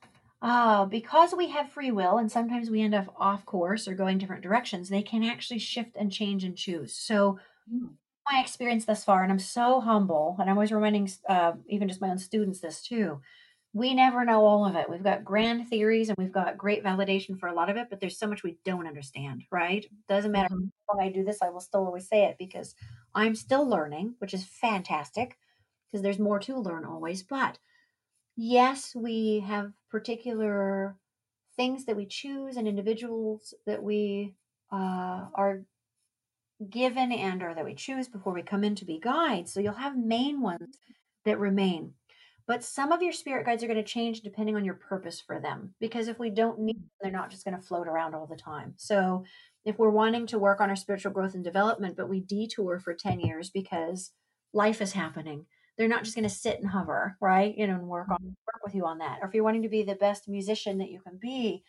[0.42, 4.18] uh, because we have free will and sometimes we end up off course or going
[4.18, 7.38] different directions they can actually shift and change and choose so
[7.72, 7.90] mm.
[8.30, 12.00] my experience thus far and i'm so humble and i'm always reminding uh, even just
[12.00, 13.20] my own students this too
[13.72, 14.90] we never know all of it.
[14.90, 18.00] We've got grand theories and we've got great validation for a lot of it, but
[18.00, 19.86] there's so much we don't understand, right?
[20.08, 20.66] Doesn't matter mm-hmm.
[20.86, 22.74] when I do this, I will still always say it because
[23.14, 25.38] I'm still learning, which is fantastic
[25.86, 27.22] because there's more to learn always.
[27.22, 27.58] But
[28.36, 30.96] yes, we have particular
[31.56, 34.34] things that we choose and individuals that we
[34.72, 35.62] uh, are
[36.68, 39.52] given and or that we choose before we come in to be guides.
[39.52, 40.76] So you'll have main ones
[41.24, 41.94] that remain.
[42.46, 45.40] But some of your spirit guides are going to change depending on your purpose for
[45.40, 45.74] them.
[45.80, 48.36] Because if we don't need them, they're not just going to float around all the
[48.36, 48.74] time.
[48.76, 49.24] So
[49.64, 52.94] if we're wanting to work on our spiritual growth and development, but we detour for
[52.94, 54.12] 10 years because
[54.52, 57.56] life is happening, they're not just going to sit and hover, right?
[57.56, 58.28] You know, and work on mm-hmm.
[58.28, 59.18] work with you on that.
[59.22, 61.62] Or if you're wanting to be the best musician that you can be,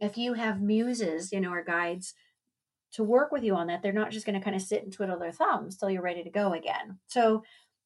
[0.00, 2.14] if you have muses, you know, or guides
[2.92, 4.92] to work with you on that, they're not just going to kind of sit and
[4.92, 6.98] twiddle their thumbs till you're ready to go again.
[7.08, 7.42] So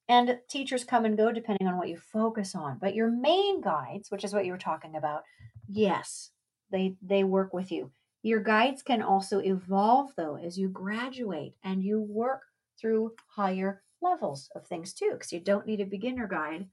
[0.09, 2.79] and teachers come and go depending on what you focus on.
[2.81, 5.23] But your main guides, which is what you were talking about,
[5.69, 6.31] yes,
[6.71, 7.91] they they work with you.
[8.23, 12.43] Your guides can also evolve though as you graduate and you work
[12.81, 16.67] through higher levels of things too, because you don't need a beginner guide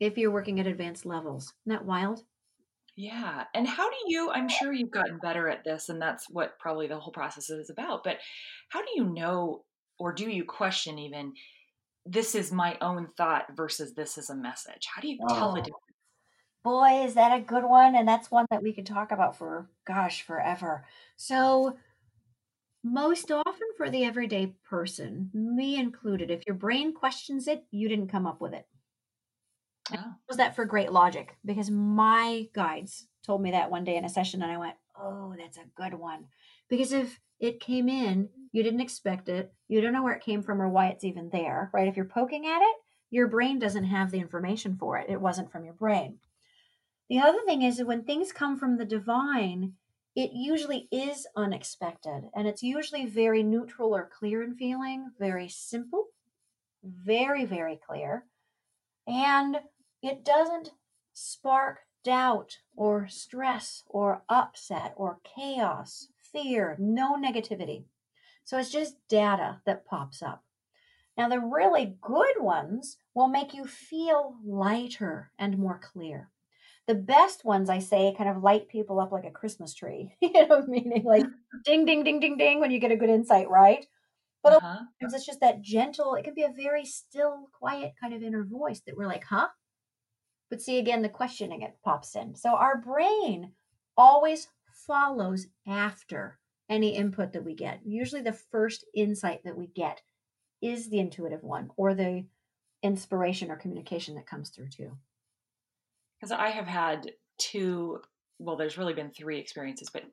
[0.00, 1.52] if you're working at advanced levels.
[1.66, 2.24] Isn't that wild?
[2.96, 3.44] Yeah.
[3.54, 6.88] And how do you, I'm sure you've gotten better at this, and that's what probably
[6.88, 8.18] the whole process is about, but
[8.68, 9.64] how do you know,
[9.98, 11.32] or do you question even
[12.06, 14.88] this is my own thought versus this is a message?
[14.92, 15.54] How do you tell oh.
[15.54, 15.78] the difference?
[16.64, 17.96] Boy, is that a good one.
[17.96, 20.84] And that's one that we could talk about for, gosh, forever.
[21.16, 21.76] So,
[22.84, 28.08] most often for the everyday person, me included, if your brain questions it, you didn't
[28.08, 28.66] come up with it.
[29.92, 30.14] Oh.
[30.28, 34.08] was that for great logic because my guides told me that one day in a
[34.08, 36.28] session and I went, "Oh, that's a good one."
[36.68, 40.42] Because if it came in, you didn't expect it, you don't know where it came
[40.42, 41.88] from or why it's even there, right?
[41.88, 42.76] If you're poking at it,
[43.10, 45.10] your brain doesn't have the information for it.
[45.10, 46.18] It wasn't from your brain.
[47.10, 49.72] The other thing is that when things come from the divine,
[50.14, 56.06] it usually is unexpected and it's usually very neutral or clear in feeling, very simple,
[56.84, 58.24] very, very clear.
[59.08, 59.58] And
[60.00, 60.70] it doesn't
[61.12, 67.84] spark doubt or stress or upset or chaos fear, no negativity.
[68.44, 70.42] So it's just data that pops up.
[71.16, 76.30] Now, the really good ones will make you feel lighter and more clear.
[76.86, 80.32] The best ones, I say, kind of light people up like a Christmas tree, you
[80.32, 81.26] know, meaning like
[81.64, 83.86] ding, ding, ding, ding, ding when you get a good insight, right?
[84.42, 84.80] But uh-huh.
[85.00, 88.80] it's just that gentle, it can be a very still, quiet kind of inner voice
[88.86, 89.48] that we're like, huh?
[90.50, 92.34] But see, again, the questioning it pops in.
[92.34, 93.52] So our brain
[93.96, 94.48] always
[94.86, 97.80] follows after any input that we get.
[97.84, 100.00] Usually, the first insight that we get
[100.60, 102.24] is the intuitive one or the
[102.82, 104.92] inspiration or communication that comes through too.
[106.20, 108.00] Because I have had two,
[108.38, 110.04] well, there's really been three experiences, but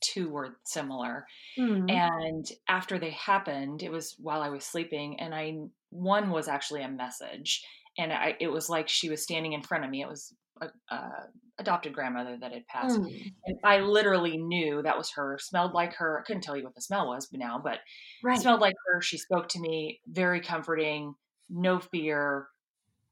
[0.00, 1.26] two were similar.
[1.58, 1.90] Mm-hmm.
[1.90, 5.58] And after they happened, it was while I was sleeping, and I
[5.90, 7.64] one was actually a message,
[7.98, 10.02] and I it was like she was standing in front of me.
[10.02, 11.10] It was a, a
[11.58, 13.00] adopted grandmother that had passed.
[13.00, 13.32] Mm.
[13.46, 16.20] And I literally knew that was her, smelled like her.
[16.20, 17.80] I couldn't tell you what the smell was now, but
[18.22, 18.38] Right.
[18.38, 19.00] smelled like her.
[19.02, 21.14] She spoke to me, very comforting,
[21.50, 22.48] no fear.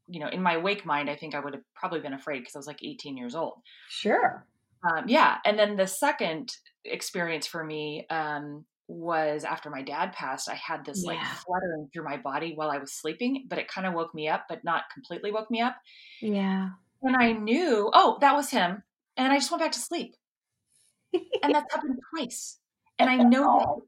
[0.08, 2.54] You know, in my wake mind, I think I would have probably been afraid because
[2.54, 3.54] I was like 18 years old.
[3.88, 4.46] Sure.
[4.88, 5.38] Um, yeah.
[5.44, 6.52] And then the second
[6.84, 10.48] experience for me um, was after my dad passed.
[10.48, 13.86] I had this like fluttering through my body while I was sleeping, but it kind
[13.86, 15.76] of woke me up, but not completely woke me up.
[16.22, 16.68] Yeah.
[17.06, 18.82] And I knew, oh, that was him.
[19.16, 20.16] And I just went back to sleep.
[21.42, 22.58] And that's happened twice.
[22.98, 23.86] And I know that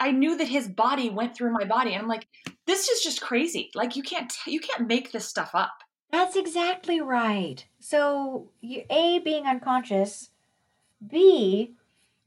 [0.00, 1.92] I knew that his body went through my body.
[1.92, 2.26] And I'm like,
[2.66, 3.70] this is just crazy.
[3.74, 5.82] Like you can't you can't make this stuff up.
[6.10, 7.62] That's exactly right.
[7.78, 10.30] So, you, A, being unconscious,
[11.06, 11.74] B,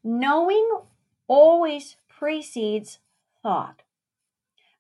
[0.03, 0.81] knowing
[1.27, 2.99] always precedes
[3.41, 3.81] thought.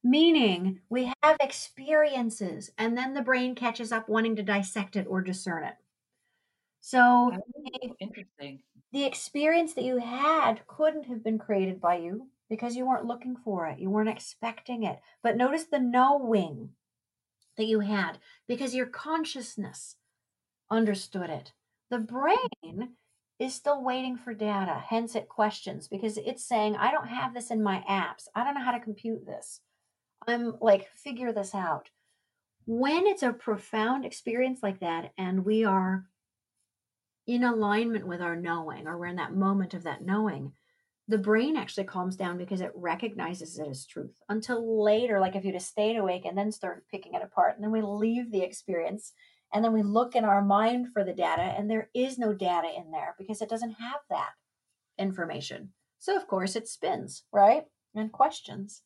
[0.03, 5.21] Meaning, we have experiences and then the brain catches up wanting to dissect it or
[5.21, 5.75] discern it.
[6.81, 8.63] So, Oh, interesting.
[8.91, 13.35] the experience that you had couldn't have been created by you because you weren't looking
[13.37, 13.79] for it.
[13.79, 14.99] You weren't expecting it.
[15.21, 16.75] But notice the knowing
[17.57, 19.97] that you had because your consciousness
[20.69, 21.53] understood it.
[21.89, 22.95] The brain
[23.39, 27.51] is still waiting for data, hence it questions because it's saying, I don't have this
[27.51, 28.27] in my apps.
[28.35, 29.61] I don't know how to compute this.
[30.27, 31.89] I'm like, figure this out.
[32.65, 36.05] When it's a profound experience like that, and we are
[37.27, 40.53] in alignment with our knowing, or we're in that moment of that knowing,
[41.07, 44.13] the brain actually calms down because it recognizes it as truth.
[44.29, 47.63] Until later, like if you'd have stayed awake and then started picking it apart, and
[47.63, 49.13] then we leave the experience,
[49.53, 52.69] and then we look in our mind for the data, and there is no data
[52.77, 54.29] in there because it doesn't have that
[54.97, 55.73] information.
[55.99, 57.63] So of course it spins, right?
[57.95, 58.83] And questions.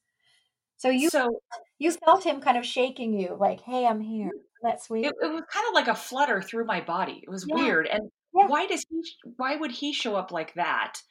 [0.78, 1.40] So you So
[1.80, 4.42] you felt him kind of shaking you, like, "Hey, I'm here." Mm.
[4.62, 5.06] That's sweet.
[5.06, 7.22] it, it was kind of like a flutter through my body.
[7.24, 7.56] It was Yeah.
[7.56, 7.88] weird.
[7.88, 8.48] And Yeah.
[8.48, 9.04] why does he
[9.38, 11.02] why would he show up like that?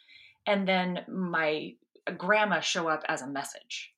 [0.46, 1.76] And then my
[2.16, 3.94] grandma show up as a message.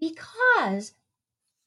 [0.00, 0.94] Because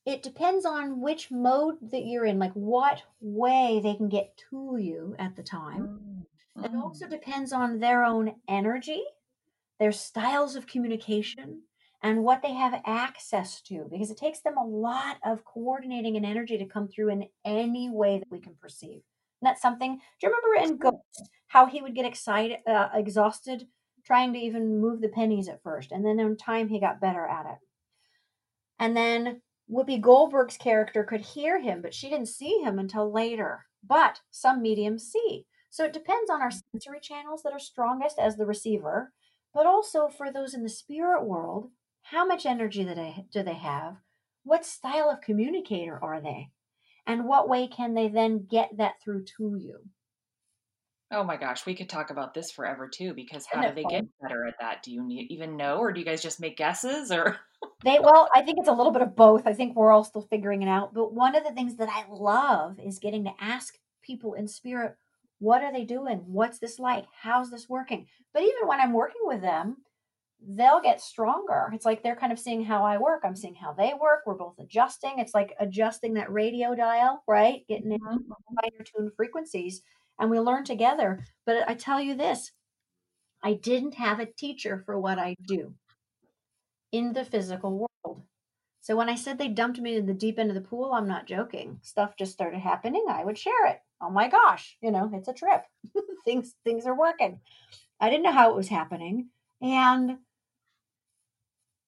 [0.06, 4.78] it depends on which mode that you're in, like what way they can get to
[4.78, 6.26] you at the time.
[6.58, 6.66] Mm.
[6.66, 7.12] It also mm.
[7.12, 9.04] depends on their own energy,
[9.80, 11.62] their styles of communication,
[12.04, 16.26] and what they have access to, because it takes them a lot of coordinating and
[16.26, 19.02] energy to come through in any way that we can perceive.
[19.42, 19.96] And that's something.
[19.96, 23.68] Do you remember in Ghost how he would get excited, uh, exhausted,
[24.06, 27.26] trying to even move the pennies at first, and then in time he got better
[27.26, 27.58] at it.
[28.80, 29.42] And then
[29.72, 33.66] Whoopi Goldberg's character could hear him, but she didn't see him until later.
[33.88, 35.46] But some mediums see.
[35.70, 39.14] So it depends on our sensory channels that are strongest as the receiver,
[39.54, 41.70] but also for those in the spirit world,
[42.04, 43.98] how much energy do they, do they have?
[44.44, 46.50] What style of communicator are they?
[47.06, 49.80] And what way can they then get that through to you?
[51.14, 53.14] Oh my gosh, we could talk about this forever too.
[53.14, 54.82] Because how do they get better at that?
[54.82, 57.12] Do you need, even know, or do you guys just make guesses?
[57.12, 57.38] Or
[57.84, 59.46] They well, I think it's a little bit of both.
[59.46, 60.94] I think we're all still figuring it out.
[60.94, 64.96] But one of the things that I love is getting to ask people in spirit,
[65.40, 66.24] what are they doing?
[66.28, 67.06] What's this like?
[67.22, 68.08] How's this working?
[68.34, 69.78] But even when I'm working with them,
[70.48, 71.70] they'll get stronger.
[71.74, 73.22] It's like they're kind of seeing how I work.
[73.24, 74.22] I'm seeing how they work.
[74.26, 75.20] We're both adjusting.
[75.20, 77.62] It's like adjusting that radio dial, right?
[77.68, 78.56] Getting in mm-hmm.
[78.62, 79.82] finer tuned frequencies.
[80.20, 81.24] And we learn together.
[81.46, 82.52] But I tell you this
[83.44, 85.74] I didn't have a teacher for what I do
[86.92, 88.24] in the physical world.
[88.82, 91.08] So when I said they dumped me in the deep end of the pool, I'm
[91.08, 91.80] not joking.
[91.84, 93.06] Stuff just started happening.
[93.10, 93.80] I would share it.
[94.02, 95.64] Oh my gosh, you know, it's a trip.
[96.26, 97.40] things things are working.
[98.00, 99.30] I didn't know how it was happening.
[99.62, 100.18] And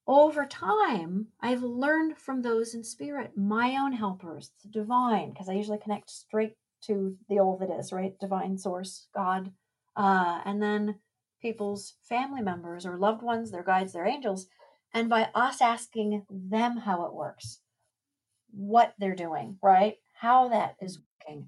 [0.05, 5.53] over time, I've learned from those in spirit, my own helpers, the divine, because I
[5.53, 8.19] usually connect straight to the all that is, right?
[8.19, 9.51] Divine source, God.
[9.95, 10.95] Uh, and then
[11.41, 14.47] people's family members or loved ones, their guides, their angels.
[14.93, 17.59] And by us asking them how it works,
[18.51, 19.95] what they're doing, right?
[20.13, 21.47] How that is working.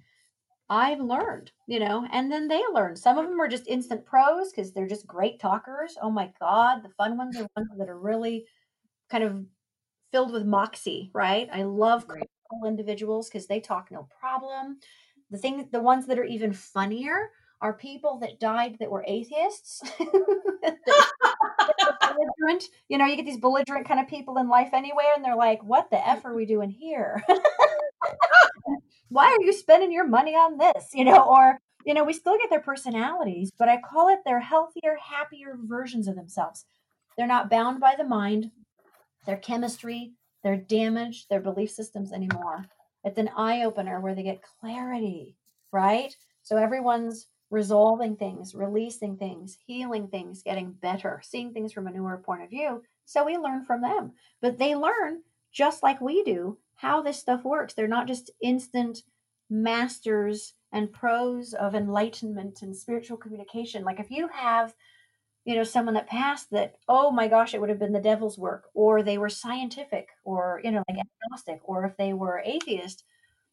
[0.70, 2.96] I've learned, you know, and then they learn.
[2.96, 5.96] Some of them are just instant pros because they're just great talkers.
[6.02, 6.82] Oh my God.
[6.84, 8.46] The fun ones are ones that are really
[9.10, 9.46] kind of
[10.12, 11.50] filled with moxie, right?
[11.54, 14.80] I love cool individuals because they talk no problem.
[15.32, 19.82] The thing, the ones that are even funnier are people that died that were atheists.
[22.02, 22.66] belligerent.
[22.90, 25.64] You know, you get these belligerent kind of people in life anywhere, and they're like,
[25.64, 27.24] "What the f are we doing here?
[29.10, 32.38] Why are you spending your money on this?" You know, or you know, we still
[32.38, 36.66] get their personalities, but I call it their healthier, happier versions of themselves.
[37.18, 38.52] They're not bound by the mind,
[39.26, 42.66] their chemistry, their damage, their belief systems anymore.
[43.04, 45.38] It's an eye opener where they get clarity
[45.76, 46.16] right?
[46.42, 52.18] So everyone's resolving things, releasing things, healing things, getting better, seeing things from a newer
[52.18, 52.82] point of view.
[53.06, 54.14] So we learn from them.
[54.42, 57.74] But they learn just like we do how this stuff works.
[57.74, 59.04] They're not just instant
[59.50, 63.84] masters and pros of enlightenment and spiritual communication.
[63.84, 64.74] Like if you have,
[65.46, 68.38] you know, someone that passed that, oh my gosh, it would have been the devil's
[68.38, 73.04] work, or they were scientific, or, you know, like agnostic, or if they were atheist,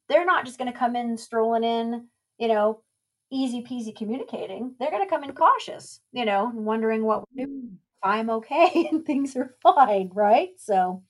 [0.08, 2.08] they're not just going to come in strolling in,
[2.38, 2.80] you know,
[3.30, 4.74] easy peasy communicating.
[4.78, 7.70] They're going to come in cautious, you know, wondering what mm.
[8.02, 10.50] I'm okay and things are fine, right?
[10.58, 11.02] So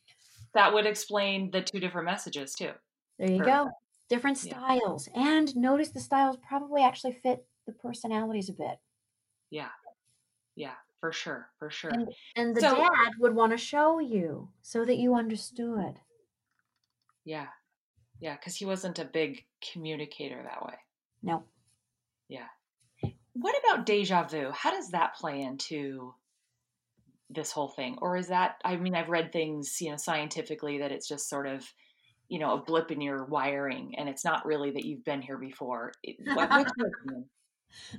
[0.55, 2.73] that would explain the two different messages too.
[3.19, 3.71] There you go.
[4.09, 5.09] Different styles.
[5.15, 5.39] Yeah.
[5.39, 8.79] And notice the styles probably actually fit the personalities a bit.
[9.51, 9.71] Yeah.
[10.55, 11.49] Yeah, for sure.
[11.59, 11.91] For sure.
[11.91, 15.95] And, and the so, dad would want to show you so that you understood.
[17.25, 17.47] Yeah.
[18.21, 20.75] Yeah, because he wasn't a big communicator that way.
[21.23, 21.45] No.
[22.29, 22.47] Yeah.
[23.33, 24.51] What about deja vu?
[24.53, 26.15] How does that play into
[27.35, 27.97] this whole thing?
[28.01, 31.47] Or is that, I mean, I've read things, you know, scientifically that it's just sort
[31.47, 31.65] of,
[32.29, 35.39] you know, a blip in your wiring and it's not really that you've been here
[35.39, 35.93] before.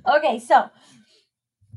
[0.08, 0.70] Okay, so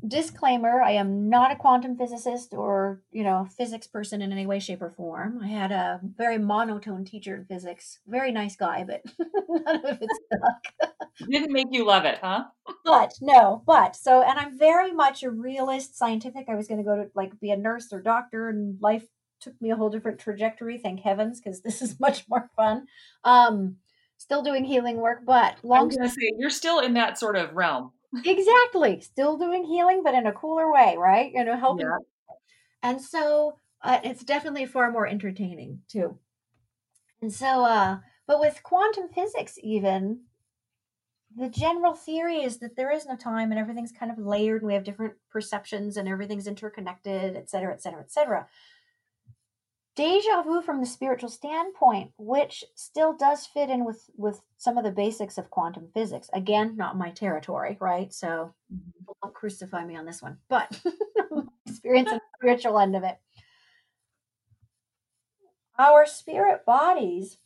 [0.06, 4.60] disclaimer i am not a quantum physicist or you know physics person in any way
[4.60, 5.40] shape or form.
[5.44, 8.00] I had a very monotone teacher in physics.
[8.08, 9.02] Very nice guy but
[9.50, 10.92] none of it stuck.
[11.30, 12.46] Didn't make you love it huh?
[12.86, 16.48] But no but so and i'm very much a realist scientific.
[16.50, 19.06] I was going to go to like be a nurse or doctor and life
[19.40, 22.86] took me a whole different trajectory thank heavens because this is much more fun.
[23.24, 23.78] Um
[24.20, 27.54] still doing healing work but long I'm gonna say you're still in that sort of
[27.54, 27.92] realm
[28.26, 29.00] exactly.
[29.02, 31.32] Still doing healing, but in a cooler way, right?
[31.34, 31.88] You know, helping.
[31.88, 31.98] Yeah.
[32.84, 36.18] And so uh, it's definitely far more entertaining too.
[37.22, 37.98] And so, uh,
[38.28, 40.22] but with quantum physics, even
[41.36, 44.68] the general theory is that there is no time and everything's kind of layered and
[44.68, 48.48] we have different perceptions and everything's interconnected, et cetera, et cetera, et cetera
[49.98, 54.84] deja vu from the spiritual standpoint which still does fit in with with some of
[54.84, 56.30] the basics of quantum physics.
[56.34, 58.14] Again not my territory right?
[58.14, 59.12] So mm-hmm.
[59.24, 60.80] don't crucify me on this one but
[61.68, 63.18] experience the spiritual end of it.
[65.80, 67.38] Our spirit bodies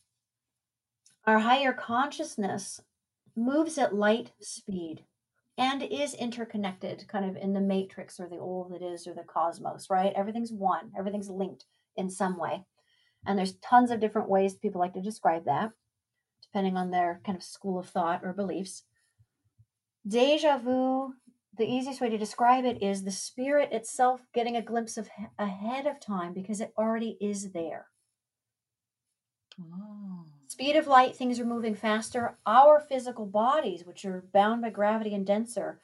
[1.26, 2.82] our higher consciousness
[3.36, 5.06] moves at light speed
[5.58, 9.24] and is interconnected kind of in the matrix or the all that is or the
[9.24, 10.12] cosmos right?
[10.18, 11.66] Everything's one everything's linked
[11.96, 12.66] in some way.
[13.26, 15.72] And there's tons of different ways people like to describe that,
[16.42, 18.84] depending on their kind of school of thought or beliefs.
[20.08, 21.14] Deja vu,
[21.58, 25.86] the easiest way to describe it is the spirit itself getting a glimpse of ahead
[25.86, 27.88] of time because it already is there.
[29.60, 30.26] Oh.
[30.48, 32.38] Speed of light, things are moving faster.
[32.46, 35.80] Our physical bodies, which are bound by gravity and denser,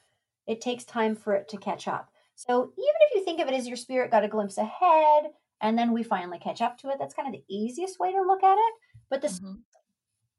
[0.46, 2.10] it takes time for it to catch up.
[2.36, 5.32] So even if you think of it as your spirit got a glimpse ahead,
[5.62, 6.98] and then we finally catch up to it.
[7.00, 8.74] That's kind of the easiest way to look at it.
[9.10, 9.56] But this mm-hmm.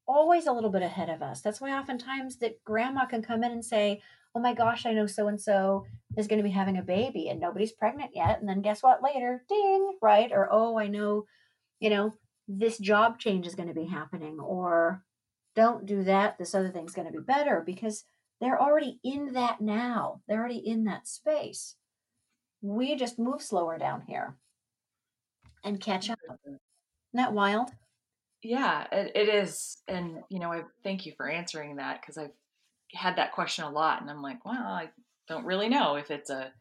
[0.07, 1.41] always a little bit ahead of us.
[1.41, 4.01] That's why oftentimes that grandma can come in and say,
[4.35, 5.85] "Oh my gosh, I know so and so
[6.17, 9.03] is going to be having a baby and nobody's pregnant yet." And then guess what?
[9.03, 10.31] Later, ding, right?
[10.33, 11.25] Or oh, I know,
[11.81, 12.15] you know,
[12.47, 15.03] this job change is going to be happening, or
[15.57, 16.39] don't do that.
[16.39, 18.05] This other thing's going to be better because
[18.41, 20.21] they're already in that now.
[20.29, 21.75] They're already in that space.
[22.61, 24.37] We just move slower down here
[25.65, 26.19] and catch up.
[26.47, 26.59] Isn't
[27.15, 27.71] that wild?
[28.43, 29.79] Yeah, it, it is.
[29.89, 32.35] And, you know, I thank you for answering that because I've
[32.95, 34.01] had that question a lot.
[34.01, 34.91] And I'm like, well, I
[35.29, 36.53] don't really know if it's a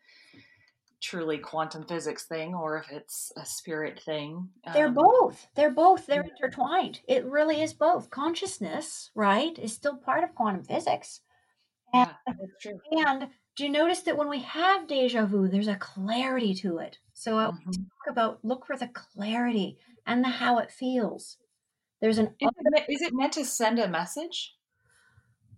[1.00, 4.50] truly quantum physics thing or if it's a spirit thing.
[4.74, 5.48] They're um, both.
[5.56, 6.08] They're both.
[6.08, 7.02] They're intertwined.
[7.08, 8.10] It really is both.
[8.10, 11.22] Consciousness, right, is still part of quantum physics.
[11.93, 12.80] And, yeah, that's true.
[12.91, 13.28] And
[13.58, 16.99] do you notice that when we have deja vu, there's a clarity to it?
[17.14, 17.72] So I mm-hmm.
[17.72, 21.38] talk about look for the clarity and the how it feels.
[21.99, 24.53] There's an is it, is it meant to send a message?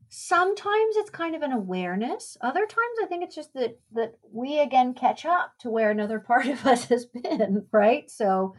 [0.08, 2.38] Sometimes it's kind of an awareness.
[2.40, 6.20] Other times I think it's just that that we again catch up to where another
[6.28, 8.10] part of us has been, right?
[8.10, 8.56] So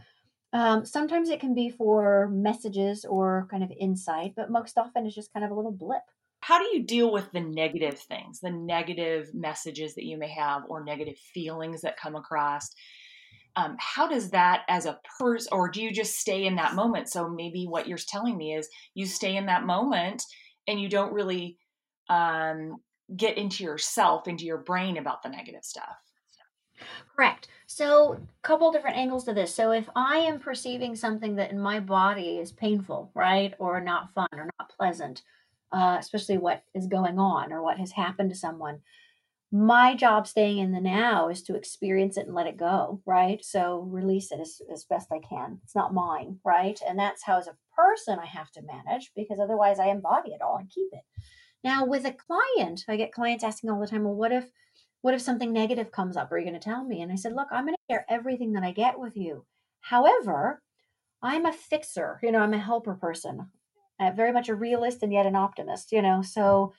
[0.52, 5.14] um, sometimes it can be for messages or kind of insight, but most often it's
[5.14, 6.02] just kind of a little blip
[6.40, 10.62] how do you deal with the negative things, the negative messages that you may have
[10.68, 12.70] or negative feelings that come across?
[13.56, 17.08] Um, how does that as a person, or do you just stay in that moment?
[17.08, 20.22] So maybe what you're telling me is you stay in that moment
[20.66, 21.58] and you don't really
[22.08, 22.76] um,
[23.16, 25.96] get into yourself, into your brain about the negative stuff.
[27.14, 27.48] Correct.
[27.66, 29.54] So, a couple different angles to this.
[29.54, 34.14] So, if I am perceiving something that in my body is painful, right, or not
[34.14, 35.22] fun or not pleasant,
[35.72, 38.80] uh, especially what is going on or what has happened to someone.
[39.52, 43.44] My job staying in the now is to experience it and let it go, right?
[43.44, 45.58] So release it as, as best I can.
[45.64, 46.80] It's not mine, right?
[46.86, 50.40] And that's how, as a person, I have to manage because otherwise I embody it
[50.40, 51.02] all and keep it.
[51.64, 54.46] Now, with a client, I get clients asking all the time, well, what if
[55.02, 56.30] what if something negative comes up?
[56.30, 57.00] Are you going to tell me?
[57.00, 59.46] And I said, look, I'm going to share everything that I get with you.
[59.80, 60.60] However,
[61.22, 63.48] I'm a fixer, you know, I'm a helper person,
[64.00, 66.22] uh, very much a realist and yet an optimist, you know.
[66.22, 66.72] So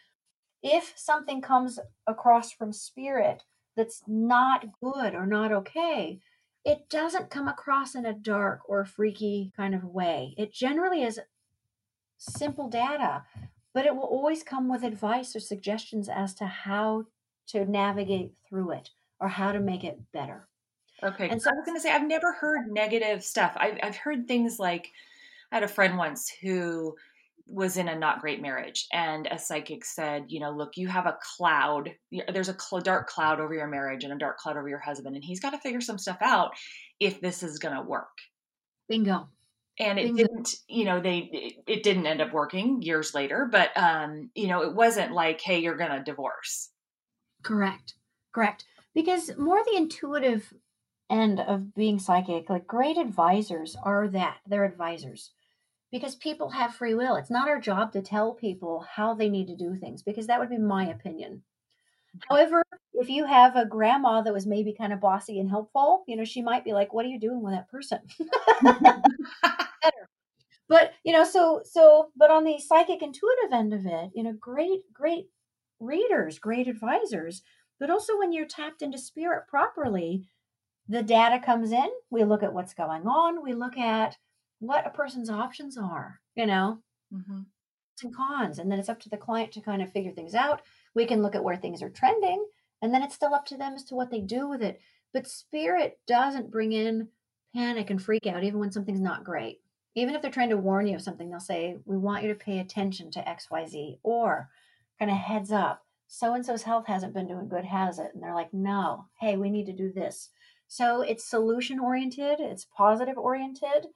[0.64, 3.44] if something comes across from spirit
[3.78, 6.20] that's not good or not okay,
[6.66, 10.36] it doesn't come across in a dark or freaky kind of way.
[10.38, 11.20] It generally is
[12.18, 13.24] simple data,
[13.74, 17.06] but it will always come with advice or suggestions as to how
[17.48, 20.48] to navigate through it or how to make it better.
[21.04, 21.30] Okay.
[21.30, 23.54] And so I was going to say, I've never heard negative stuff.
[23.56, 24.92] I've, I've heard things like
[25.52, 26.96] I had a friend once who
[27.52, 31.06] was in a not great marriage and a psychic said you know look you have
[31.06, 31.92] a cloud
[32.34, 35.16] there's a cl- dark cloud over your marriage and a dark cloud over your husband
[35.16, 36.52] and he's got to figure some stuff out
[37.00, 38.18] if this is going to work
[38.90, 39.28] bingo
[39.80, 40.24] and it bingo.
[40.24, 44.48] didn't you know they it, it, didn't end up working years later but um you
[44.48, 46.70] know it wasn't like hey you're going to divorce
[47.44, 47.96] Correct.
[48.34, 48.66] Correct.
[48.94, 50.54] Because more the intuitive
[51.10, 54.38] end of being psychic, like great advisors are that.
[54.48, 55.32] They're advisors.
[55.92, 57.16] Because people have free will.
[57.16, 60.40] It's not our job to tell people how they need to do things, because that
[60.40, 61.44] would be my opinion.
[62.30, 62.64] However,
[62.94, 66.26] if you have a grandma that was maybe kind of bossy and helpful, you know,
[66.26, 68.00] she might be like, "What are you doing with that person?"
[70.72, 74.32] But you know, so so, but on the psychic intuitive end of it, you know,
[74.32, 75.26] great great
[75.82, 77.42] readers, great advisors.
[77.78, 80.30] But also, when you're tapped into spirit properly,
[80.88, 81.90] the data comes in.
[82.10, 83.44] We look at what's going on.
[83.44, 84.16] We look at
[84.62, 86.80] what a person's options are, you know,
[87.14, 87.42] mm-hmm.
[88.04, 88.60] and cons.
[88.60, 90.62] And then it's up to the client to kind of figure things out.
[90.96, 92.46] We can look at where things are trending.
[92.82, 94.80] And then it's still up to them as to what they do with it.
[95.14, 97.10] But spirit doesn't bring in
[97.54, 99.60] panic and freak out, even when something's not great.
[99.94, 102.40] Even if they're trying to warn you of something, they'll say, We want you to
[102.40, 104.00] pay attention to XYZ.
[104.04, 104.50] Or
[104.98, 105.84] kind of heads up
[106.14, 108.12] so and so's health hasn't been doing good, has it?
[108.14, 110.28] And they're like, no, hey, we need to do this.
[110.68, 113.88] So it's solution oriented, it's positive oriented.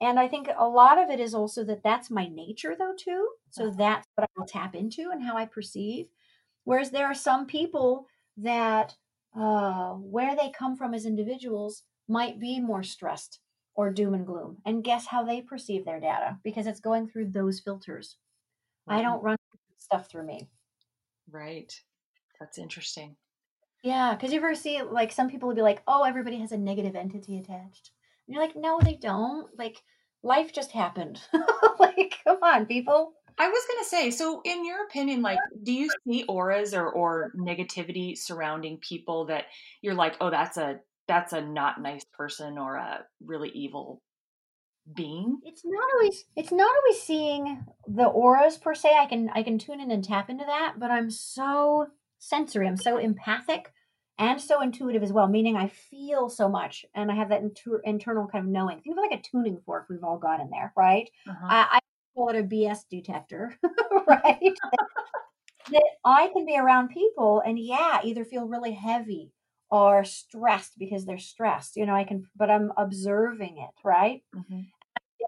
[0.00, 3.28] And I think a lot of it is also that that's my nature, though, too.
[3.50, 3.74] So uh-huh.
[3.78, 6.06] that's what I will tap into and how I perceive.
[6.64, 8.94] Whereas there are some people that
[9.36, 13.40] uh, where they come from as individuals might be more stressed
[13.74, 14.58] or doom and gloom.
[14.64, 16.38] And guess how they perceive their data?
[16.44, 18.16] Because it's going through those filters.
[18.86, 19.36] I don't run
[19.78, 20.48] stuff through me.
[21.30, 21.72] Right.
[22.38, 23.16] That's interesting.
[23.82, 26.58] Yeah, because you ever see like some people would be like, "Oh, everybody has a
[26.58, 27.90] negative entity attached,"
[28.26, 29.48] and you're like, "No, they don't.
[29.58, 29.82] Like,
[30.22, 31.20] life just happened.
[31.78, 35.90] like, come on, people." I was gonna say, so in your opinion, like, do you
[36.06, 39.46] see auras or or negativity surrounding people that
[39.82, 44.00] you're like, "Oh, that's a that's a not nice person or a really evil
[44.92, 49.42] being it's not always it's not always seeing the auras per se i can i
[49.42, 51.86] can tune in and tap into that but i'm so
[52.18, 53.72] sensory i'm so empathic
[54.18, 57.80] and so intuitive as well meaning i feel so much and i have that inter-
[57.84, 60.72] internal kind of knowing think of like a tuning fork we've all got in there
[60.76, 61.46] right uh-huh.
[61.48, 61.80] I, I
[62.14, 63.58] call it a bs detector
[64.08, 64.38] right
[65.70, 69.32] that i can be around people and yeah either feel really heavy
[69.70, 74.60] or stressed because they're stressed you know i can but i'm observing it right mm-hmm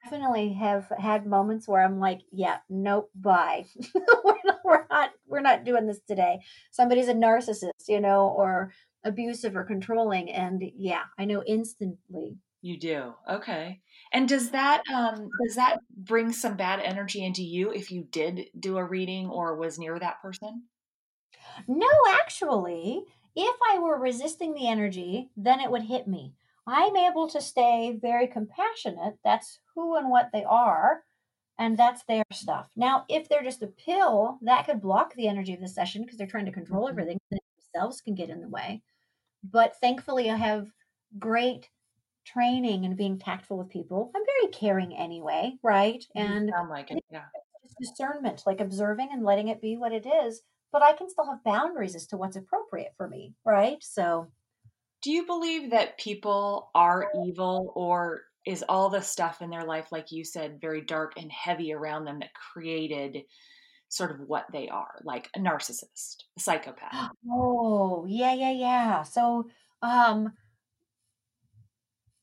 [0.03, 3.65] definitely have had moments where I'm like, yeah, nope, bye.
[5.37, 6.39] we're, not, we're not we're not doing this today.
[6.71, 8.73] Somebody's a narcissist, you know, or
[9.05, 12.39] abusive or controlling and yeah, I know instantly.
[12.63, 13.15] You do.
[13.31, 13.81] Okay.
[14.13, 18.47] And does that um does that bring some bad energy into you if you did
[18.59, 20.65] do a reading or was near that person?
[21.69, 23.05] No, actually,
[23.37, 26.35] if I were resisting the energy, then it would hit me.
[26.67, 29.19] I'm able to stay very compassionate.
[29.23, 31.05] That's who and what they are,
[31.59, 32.69] and that's their stuff.
[32.77, 36.19] Now, if they're just a pill, that could block the energy of the session because
[36.19, 36.99] they're trying to control mm-hmm.
[36.99, 37.19] everything.
[37.75, 38.83] Themselves can get in the way.
[39.43, 40.69] But thankfully, I have
[41.19, 41.69] great
[42.27, 44.11] training and being tactful with people.
[44.15, 46.05] I'm very caring anyway, right?
[46.15, 47.25] And sound like it, yeah.
[47.81, 50.43] Discernment, like observing and letting it be what it is.
[50.73, 53.77] But I can still have boundaries as to what's appropriate for me, right?
[53.81, 54.29] So
[55.03, 59.91] do you believe that people are evil or is all the stuff in their life
[59.91, 63.23] like you said very dark and heavy around them that created
[63.89, 69.47] sort of what they are like a narcissist a psychopath oh yeah yeah yeah so
[69.83, 70.33] um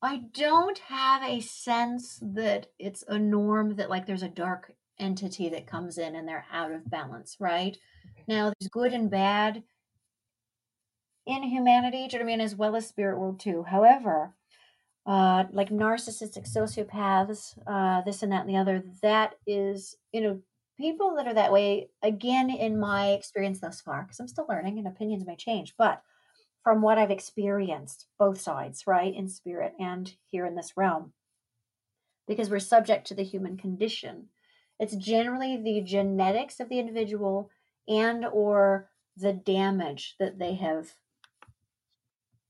[0.01, 5.49] i don't have a sense that it's a norm that like there's a dark entity
[5.49, 7.77] that comes in and they're out of balance, right?
[8.27, 9.63] Now, there's good and bad
[11.25, 13.63] in humanity, do you know what I mean, as well as spirit world too.
[13.63, 14.35] However,
[15.05, 20.39] uh, like narcissistic sociopaths, uh, this and that and the other, that is, you know,
[20.77, 24.77] people that are that way, again, in my experience thus far, because I'm still learning
[24.77, 26.01] and opinions may change, but
[26.63, 31.11] from what I've experienced, both sides, right, in spirit and here in this realm,
[32.27, 34.29] because we're subject to the human condition.
[34.79, 37.49] It's generally the genetics of the individual
[37.87, 40.93] and or the damage that they have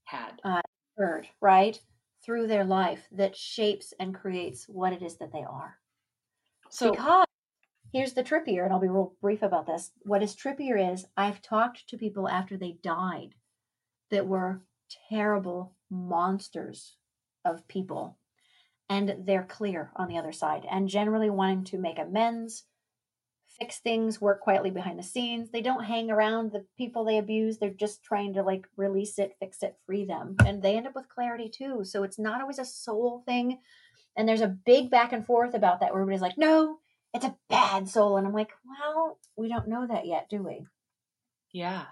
[0.06, 0.62] had uh,
[0.96, 1.82] heard, right,
[2.26, 5.78] through their life that shapes and creates what it is that they are.
[6.70, 7.26] So because
[7.92, 9.92] here's the trippier, and I'll be real brief about this.
[10.02, 13.36] What is trippier is I've talked to people after they died
[14.10, 14.62] that were
[15.10, 16.98] terrible monsters
[17.46, 18.18] of people
[18.90, 22.64] and they're clear on the other side and generally wanting to make amends
[23.60, 25.50] fix things work quietly behind the scenes.
[25.50, 27.58] They don't hang around the people they abuse.
[27.58, 30.36] They're just trying to like release it fix it free them.
[30.46, 31.84] And they end up with clarity too.
[31.84, 33.60] So it's not always a soul thing.
[34.16, 36.80] And there's a big back and forth about that where everybody's like no
[37.14, 38.18] it's a bad soul.
[38.18, 40.66] And i'm like well we don't know that yet do we?
[41.52, 41.86] Yeah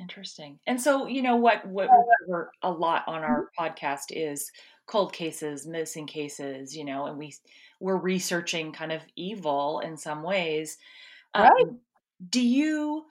[0.00, 0.58] interesting.
[0.66, 4.50] And so you know what what we cover a lot on our podcast is
[4.86, 7.32] cold cases missing cases you know and we
[7.78, 10.76] we're researching kind of evil in some ways.
[11.36, 11.50] Right.
[11.62, 11.78] um,
[12.28, 13.04] do you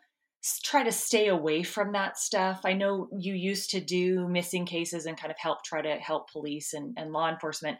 [0.64, 2.62] try to stay away from that stuff?
[2.64, 6.32] I know you used to do missing cases and kind of help try to help
[6.32, 7.78] police and, and law enforcement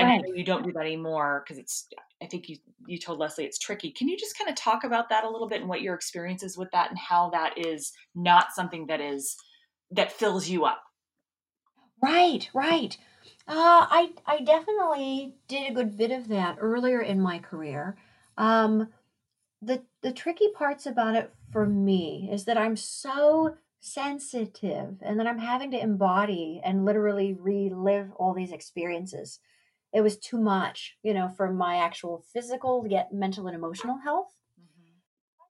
[0.00, 0.24] and Right.
[0.34, 1.88] you don't do that anymore because it's
[2.22, 5.08] i think you you told leslie it's tricky can you just kind of talk about
[5.08, 7.92] that a little bit and what your experience is with that and how that is
[8.14, 9.36] not something that is
[9.90, 10.82] that fills you up
[12.02, 12.96] Right, right.
[13.46, 17.96] Uh, I I definitely did a good bit of that earlier in my career.
[18.38, 18.88] Um,
[19.62, 25.26] the the tricky parts about it for me is that I'm so sensitive and that
[25.26, 29.40] I'm having to embody and literally relive all these experiences.
[29.92, 34.36] It was too much, you know, for my actual physical yet mental and emotional health.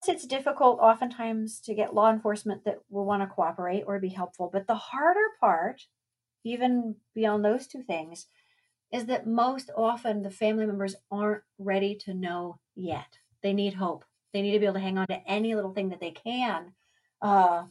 [0.03, 4.09] Plus, It's difficult oftentimes to get law enforcement that will want to cooperate or be
[4.09, 4.49] helpful.
[4.53, 5.83] But the harder part
[6.45, 8.27] even beyond those two things,
[8.93, 13.19] is that most often the family members aren't ready to know yet.
[13.43, 14.05] They need hope.
[14.33, 16.73] They need to be able to hang on to any little thing that they can,
[17.23, 17.65] uh,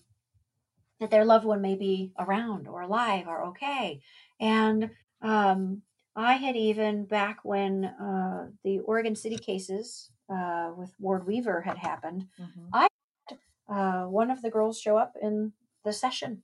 [0.99, 4.01] that their loved one may be around or alive or okay.
[4.39, 4.91] And
[5.21, 5.81] um,
[6.15, 11.77] I had even back when uh, the Oregon City cases uh, with Ward Weaver had
[11.77, 12.73] happened, Mhm.
[12.73, 12.87] I
[13.29, 13.39] had
[13.69, 15.53] uh, one of the girls show up in
[15.83, 16.43] the session.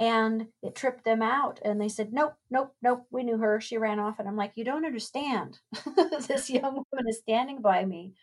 [0.00, 3.78] And it tripped them out and they said nope nope nope we knew her she
[3.78, 4.18] ran off.
[4.18, 5.60] And i'm like you don't understand.
[6.28, 8.14] This young woman is standing by me.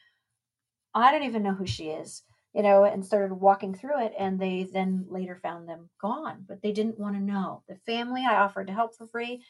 [0.95, 2.23] I don't even know who she is
[2.53, 6.61] you know and started walking through it and they then later found them gone but
[6.61, 7.63] they didn't want to know.
[7.67, 9.43] The family i offered to help for free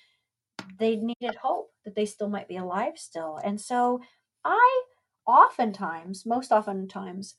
[0.79, 4.01] they needed hope that they still might be alive still and so
[4.43, 4.83] i
[5.25, 7.35] oftentimes most oftentimes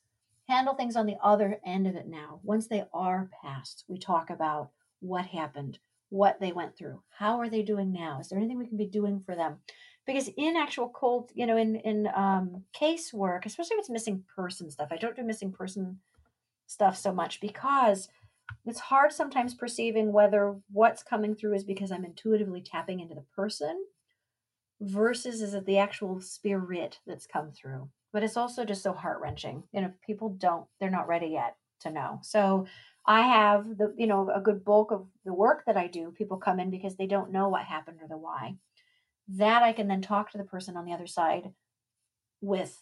[0.49, 2.41] handle things on the other end of it now.
[2.43, 4.71] Once they are past, we talk about
[5.01, 5.79] what happened,
[6.11, 8.19] what they went through, how are they doing now?
[8.21, 9.57] Is there anything we can be doing for them?
[10.07, 14.23] Because in actual cold, you know, in in um, case work, especially if it's missing
[14.37, 15.99] person stuff, I don't do missing person
[16.67, 18.09] stuff so much because
[18.67, 23.25] it's hard sometimes perceiving whether what's coming through is because I'm intuitively tapping into the
[23.35, 23.85] person
[24.81, 27.89] versus is it the actual spirit that's come through.
[28.13, 31.57] But it's also just so heart wrenching you know people don't they're not ready yet
[31.81, 32.21] to know.
[32.23, 32.67] So
[33.07, 36.39] i have the you know a good bulk of the work that i do people
[36.39, 38.57] come in because they don't know what happened or the why.
[39.29, 41.51] That i can then talk to the person on the other side
[42.41, 42.81] with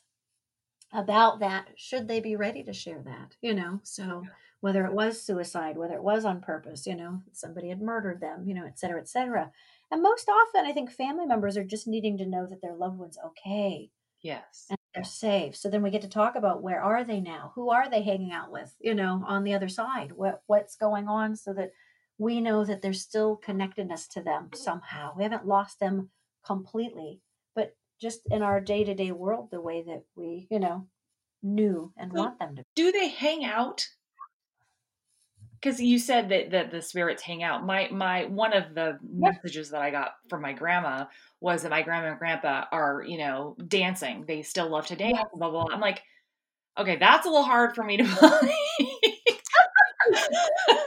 [0.93, 3.81] about that should they be ready to share that you know?
[3.83, 4.25] So
[4.63, 8.45] whether it was suicide whether it was on purpose you know somebody had murdered them
[8.47, 9.53] you know et cetera et cetera.
[9.91, 12.99] And most often i think family members are just needing to know that their loved
[12.99, 13.91] one's okay.
[14.23, 14.67] Yes.
[14.71, 15.57] And they're safe.
[15.57, 17.51] So then we get to talk about where are they now?
[17.57, 20.13] Who are they hanging out with you know on the other side?
[20.13, 21.73] What what's going on so that
[22.19, 25.13] we know that there's still connectedness to them somehow?
[25.17, 26.11] We haven't lost them
[26.45, 27.21] completely
[27.55, 30.87] but just in our day-to-day world the way that we you know
[31.43, 33.89] knew and So want them to do they hang out
[35.63, 39.71] because you said that, that the spirits hang out my my one of the messages
[39.71, 41.05] that i got from my grandma
[41.41, 45.19] was that my grandma and grandpa are you know dancing they still love to dance
[45.35, 45.75] blah blah, blah.
[45.75, 46.03] i'm like
[46.79, 49.39] okay that's a little hard for me to believe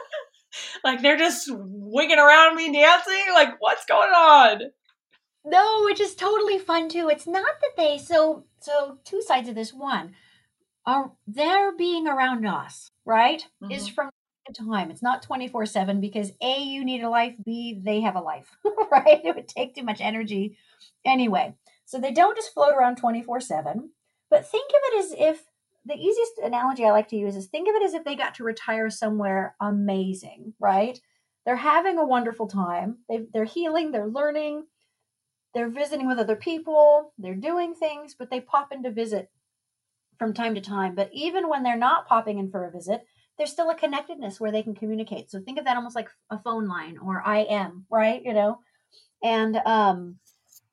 [0.83, 4.61] like they're just wigging around me dancing like what's going on
[5.47, 7.07] No, which is totally fun too.
[7.07, 9.71] It's not that they so so two sides of this.
[9.71, 10.15] One,
[10.87, 13.45] are their being around us, right?
[13.61, 13.71] Mm-hmm.
[13.71, 14.09] Is from
[14.53, 14.91] time.
[14.91, 18.55] It's not 24 7 because A, you need a life, B, they have a life,
[18.91, 19.21] right?
[19.23, 20.57] It would take too much energy
[21.05, 21.55] anyway.
[21.85, 23.89] So they don't just float around 24 7.
[24.29, 25.43] But think of it as if
[25.85, 28.35] the easiest analogy I like to use is think of it as if they got
[28.35, 30.99] to retire somewhere amazing, right?
[31.45, 32.97] They're having a wonderful time.
[33.07, 34.65] they they're healing, they're learning,
[35.53, 39.29] they're visiting with other people, they're doing things, but they pop in to visit
[40.17, 40.95] from time to time.
[40.95, 43.05] But even when they're not popping in for a visit,
[43.37, 45.29] there's still a connectedness where they can communicate.
[45.29, 48.21] So think of that almost like a phone line or I am, right?
[48.23, 48.59] You know,
[49.23, 50.17] and um,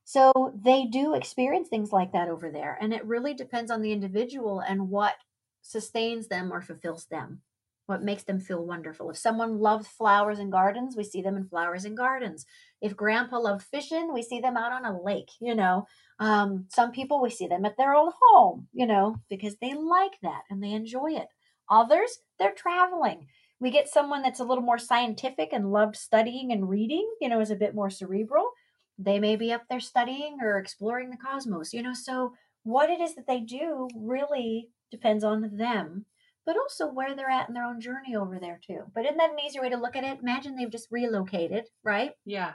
[0.05, 2.77] so they do experience things like that over there.
[2.81, 5.15] And it really depends on the individual and what
[5.63, 7.41] sustains them or fulfills them,
[7.87, 9.11] what makes them feel wonderful.
[9.11, 12.45] If someone loves flowers and gardens, we see them in flowers and gardens.
[12.81, 15.87] If grandpa loved fishing, we see them out on a lake, you know.
[16.19, 20.19] Um, some people, we see them at their old home, you know, because they like
[20.23, 21.29] that and they enjoy it.
[21.71, 23.27] Others, they're traveling.
[23.61, 27.41] We get someone that's a little more scientific and loved studying and reading, you know,
[27.41, 28.51] is a bit more cerebral.
[28.99, 31.95] They may be up there studying or exploring the cosmos, you know.
[31.95, 32.35] So,
[32.65, 36.07] what it is that they do really depends on them,
[36.45, 38.83] but also where they're at in their own journey over there, too.
[38.95, 40.19] But isn't that an easier way to look at it?
[40.21, 42.13] Imagine they've just relocated, right?
[42.25, 42.53] Yeah.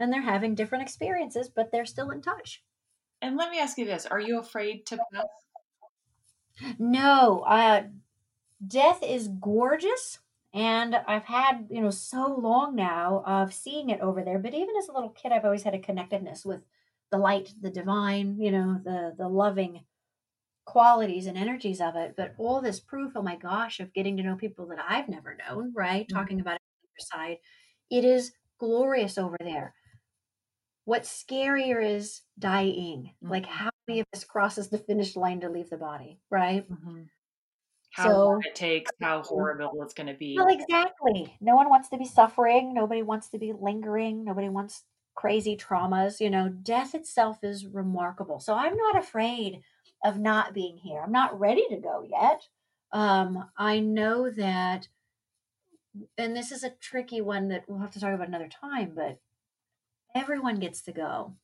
[0.00, 2.62] And they're having different experiences, but they're still in touch.
[3.22, 5.26] And let me ask you this Are you afraid to pass?
[6.78, 7.84] No, uh,
[8.66, 10.18] death is gorgeous
[10.54, 14.38] and I've had, you know, so long now of seeing it over there.
[14.38, 16.60] But even as a little kid, I've always had a connectedness with
[17.10, 19.84] the light, the divine, you know, the the loving
[20.64, 22.14] qualities and energies of it.
[22.16, 25.36] But all this proof, oh my gosh, of getting to know people that I've never
[25.36, 26.06] known, right?
[26.06, 26.16] Mm-hmm.
[26.16, 27.38] Talking about it on the other side.
[27.90, 29.74] It is glorious over there.
[30.84, 33.10] What's scarier is dying.
[33.16, 33.30] Mm-hmm.
[33.30, 36.70] Like how many of us crosses the finish line to leave the body, right?
[36.70, 37.02] Mm-hmm
[37.94, 40.36] how so, long it takes, how horrible it's going to be.
[40.36, 41.36] Well, exactly.
[41.40, 42.74] No one wants to be suffering.
[42.74, 44.24] Nobody wants to be lingering.
[44.24, 44.82] Nobody wants
[45.14, 46.18] crazy traumas.
[46.18, 48.40] You know, death itself is remarkable.
[48.40, 49.60] So I'm not afraid
[50.04, 51.02] of not being here.
[51.04, 52.42] I'm not ready to go yet.
[52.90, 54.88] Um, I know that,
[56.18, 59.20] and this is a tricky one that we'll have to talk about another time, but
[60.16, 61.34] everyone gets to go.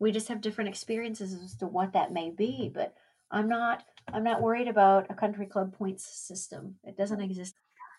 [0.00, 2.68] We just have different experiences as to what that may be.
[2.74, 2.96] But
[3.30, 6.76] I'm not I'm not worried about a country club points system.
[6.84, 7.54] It doesn't exist.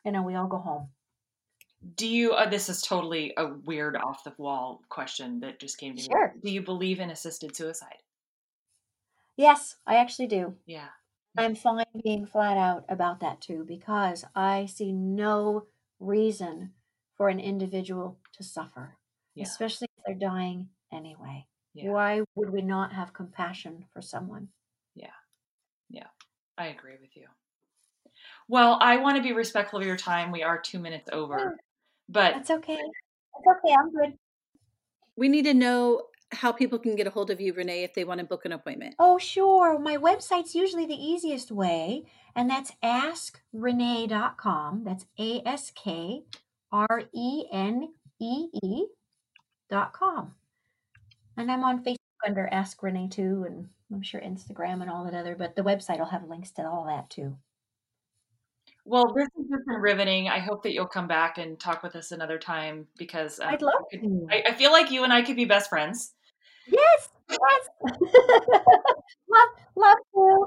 [0.06, 0.90] You know, we all go home.
[1.96, 2.34] Do you?
[2.34, 6.34] Uh, this is totally a weird, off the wall question that just came to sure.
[6.36, 6.42] me.
[6.44, 7.98] Do you believe in assisted suicide?
[9.38, 10.56] Yes, I actually do.
[10.66, 10.90] Yeah.
[11.38, 15.66] I'm fine being flat out about that too because I see no
[16.00, 16.72] reason
[17.16, 18.98] for an individual to suffer,
[19.34, 19.46] yeah.
[19.46, 21.48] especially if they're dying anyway.
[21.74, 21.92] Yeah.
[21.92, 24.50] Why would we not have compassion for someone?
[24.94, 25.08] Yeah.
[25.08, 25.21] Yeah,
[26.62, 27.26] I agree with you.
[28.48, 30.32] Well, I want to be respectful of your time.
[30.32, 31.56] We are two minutes over, oh,
[32.08, 32.78] but that's okay.
[32.78, 33.74] That's okay.
[33.80, 34.14] I'm good.
[35.16, 38.04] We need to know how people can get a hold of you, Renee, if they
[38.04, 38.94] want to book an appointment.
[39.00, 39.80] Oh, sure.
[39.80, 42.04] My website's usually the easiest way,
[42.36, 44.84] and that's askrenee.com.
[44.84, 46.22] That's A S K
[46.72, 47.90] R E N
[48.20, 48.86] E E
[49.68, 50.36] dot com.
[51.38, 51.96] And I'm on Facebook
[52.26, 56.00] under Ask Renee too, and I'm sure Instagram and all that other, but the website
[56.00, 57.38] will have links to all that too.
[58.86, 60.28] Well, this has just been riveting.
[60.28, 63.62] I hope that you'll come back and talk with us another time because um, I'd
[63.62, 66.14] love I, could, I, I, feel like you and I could be best friends.
[66.68, 67.70] Yes, yes.
[69.30, 70.46] love, love to.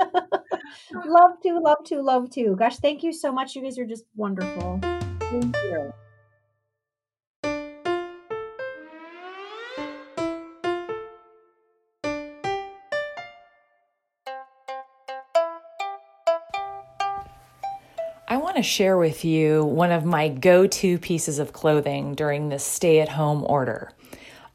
[1.08, 2.56] love to, love to, love to.
[2.56, 3.56] Gosh, thank you so much.
[3.56, 4.78] You guys are just wonderful.
[5.20, 5.92] Thank you.
[18.58, 23.00] To share with you one of my go to pieces of clothing during this stay
[23.00, 23.92] at home order.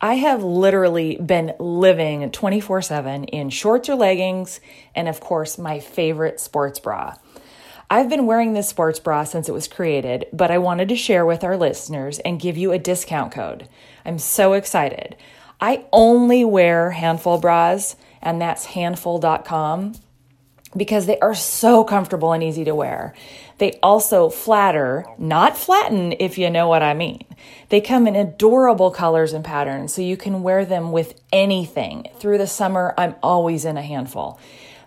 [0.01, 4.59] I have literally been living 24 7 in shorts or leggings,
[4.93, 7.15] and of course, my favorite sports bra.
[7.89, 11.25] I've been wearing this sports bra since it was created, but I wanted to share
[11.25, 13.69] with our listeners and give you a discount code.
[14.03, 15.15] I'm so excited.
[15.61, 19.93] I only wear handful bras, and that's handful.com
[20.75, 23.13] because they are so comfortable and easy to wear.
[23.59, 27.23] They also flatter, not flatten, if you know what I mean.
[27.69, 32.07] They come in adorable colors and patterns, so you can wear them with anything.
[32.19, 34.39] Through the summer, I'm always in a handful.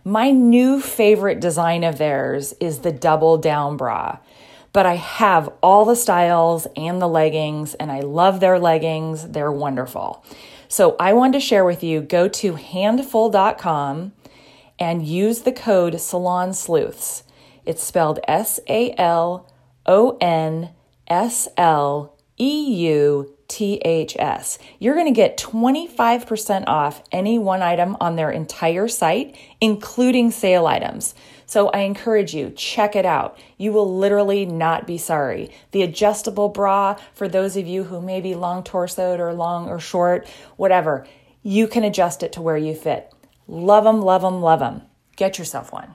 [0.05, 4.19] My new favorite design of theirs is the double down bra.
[4.77, 9.27] but I have all the styles and the leggings, and I love their leggings.
[9.27, 10.23] They're wonderful.
[10.69, 14.13] So I wanted to share with you go to handful.com
[14.79, 17.23] and use the code Salon Sleuths.
[17.65, 19.51] It's spelled S A L
[19.87, 20.71] O N
[21.09, 24.59] S L E U T H S.
[24.79, 30.67] You're going to get 25% off any one item on their entire site, including sale
[30.67, 31.15] items.
[31.47, 33.39] So I encourage you, check it out.
[33.57, 35.53] You will literally not be sorry.
[35.71, 39.79] The adjustable bra, for those of you who may be long torsoed or long or
[39.79, 41.07] short, whatever,
[41.43, 43.13] you can adjust it to where you fit.
[43.49, 44.83] Love them, love them, love them.
[45.17, 45.95] Get yourself one.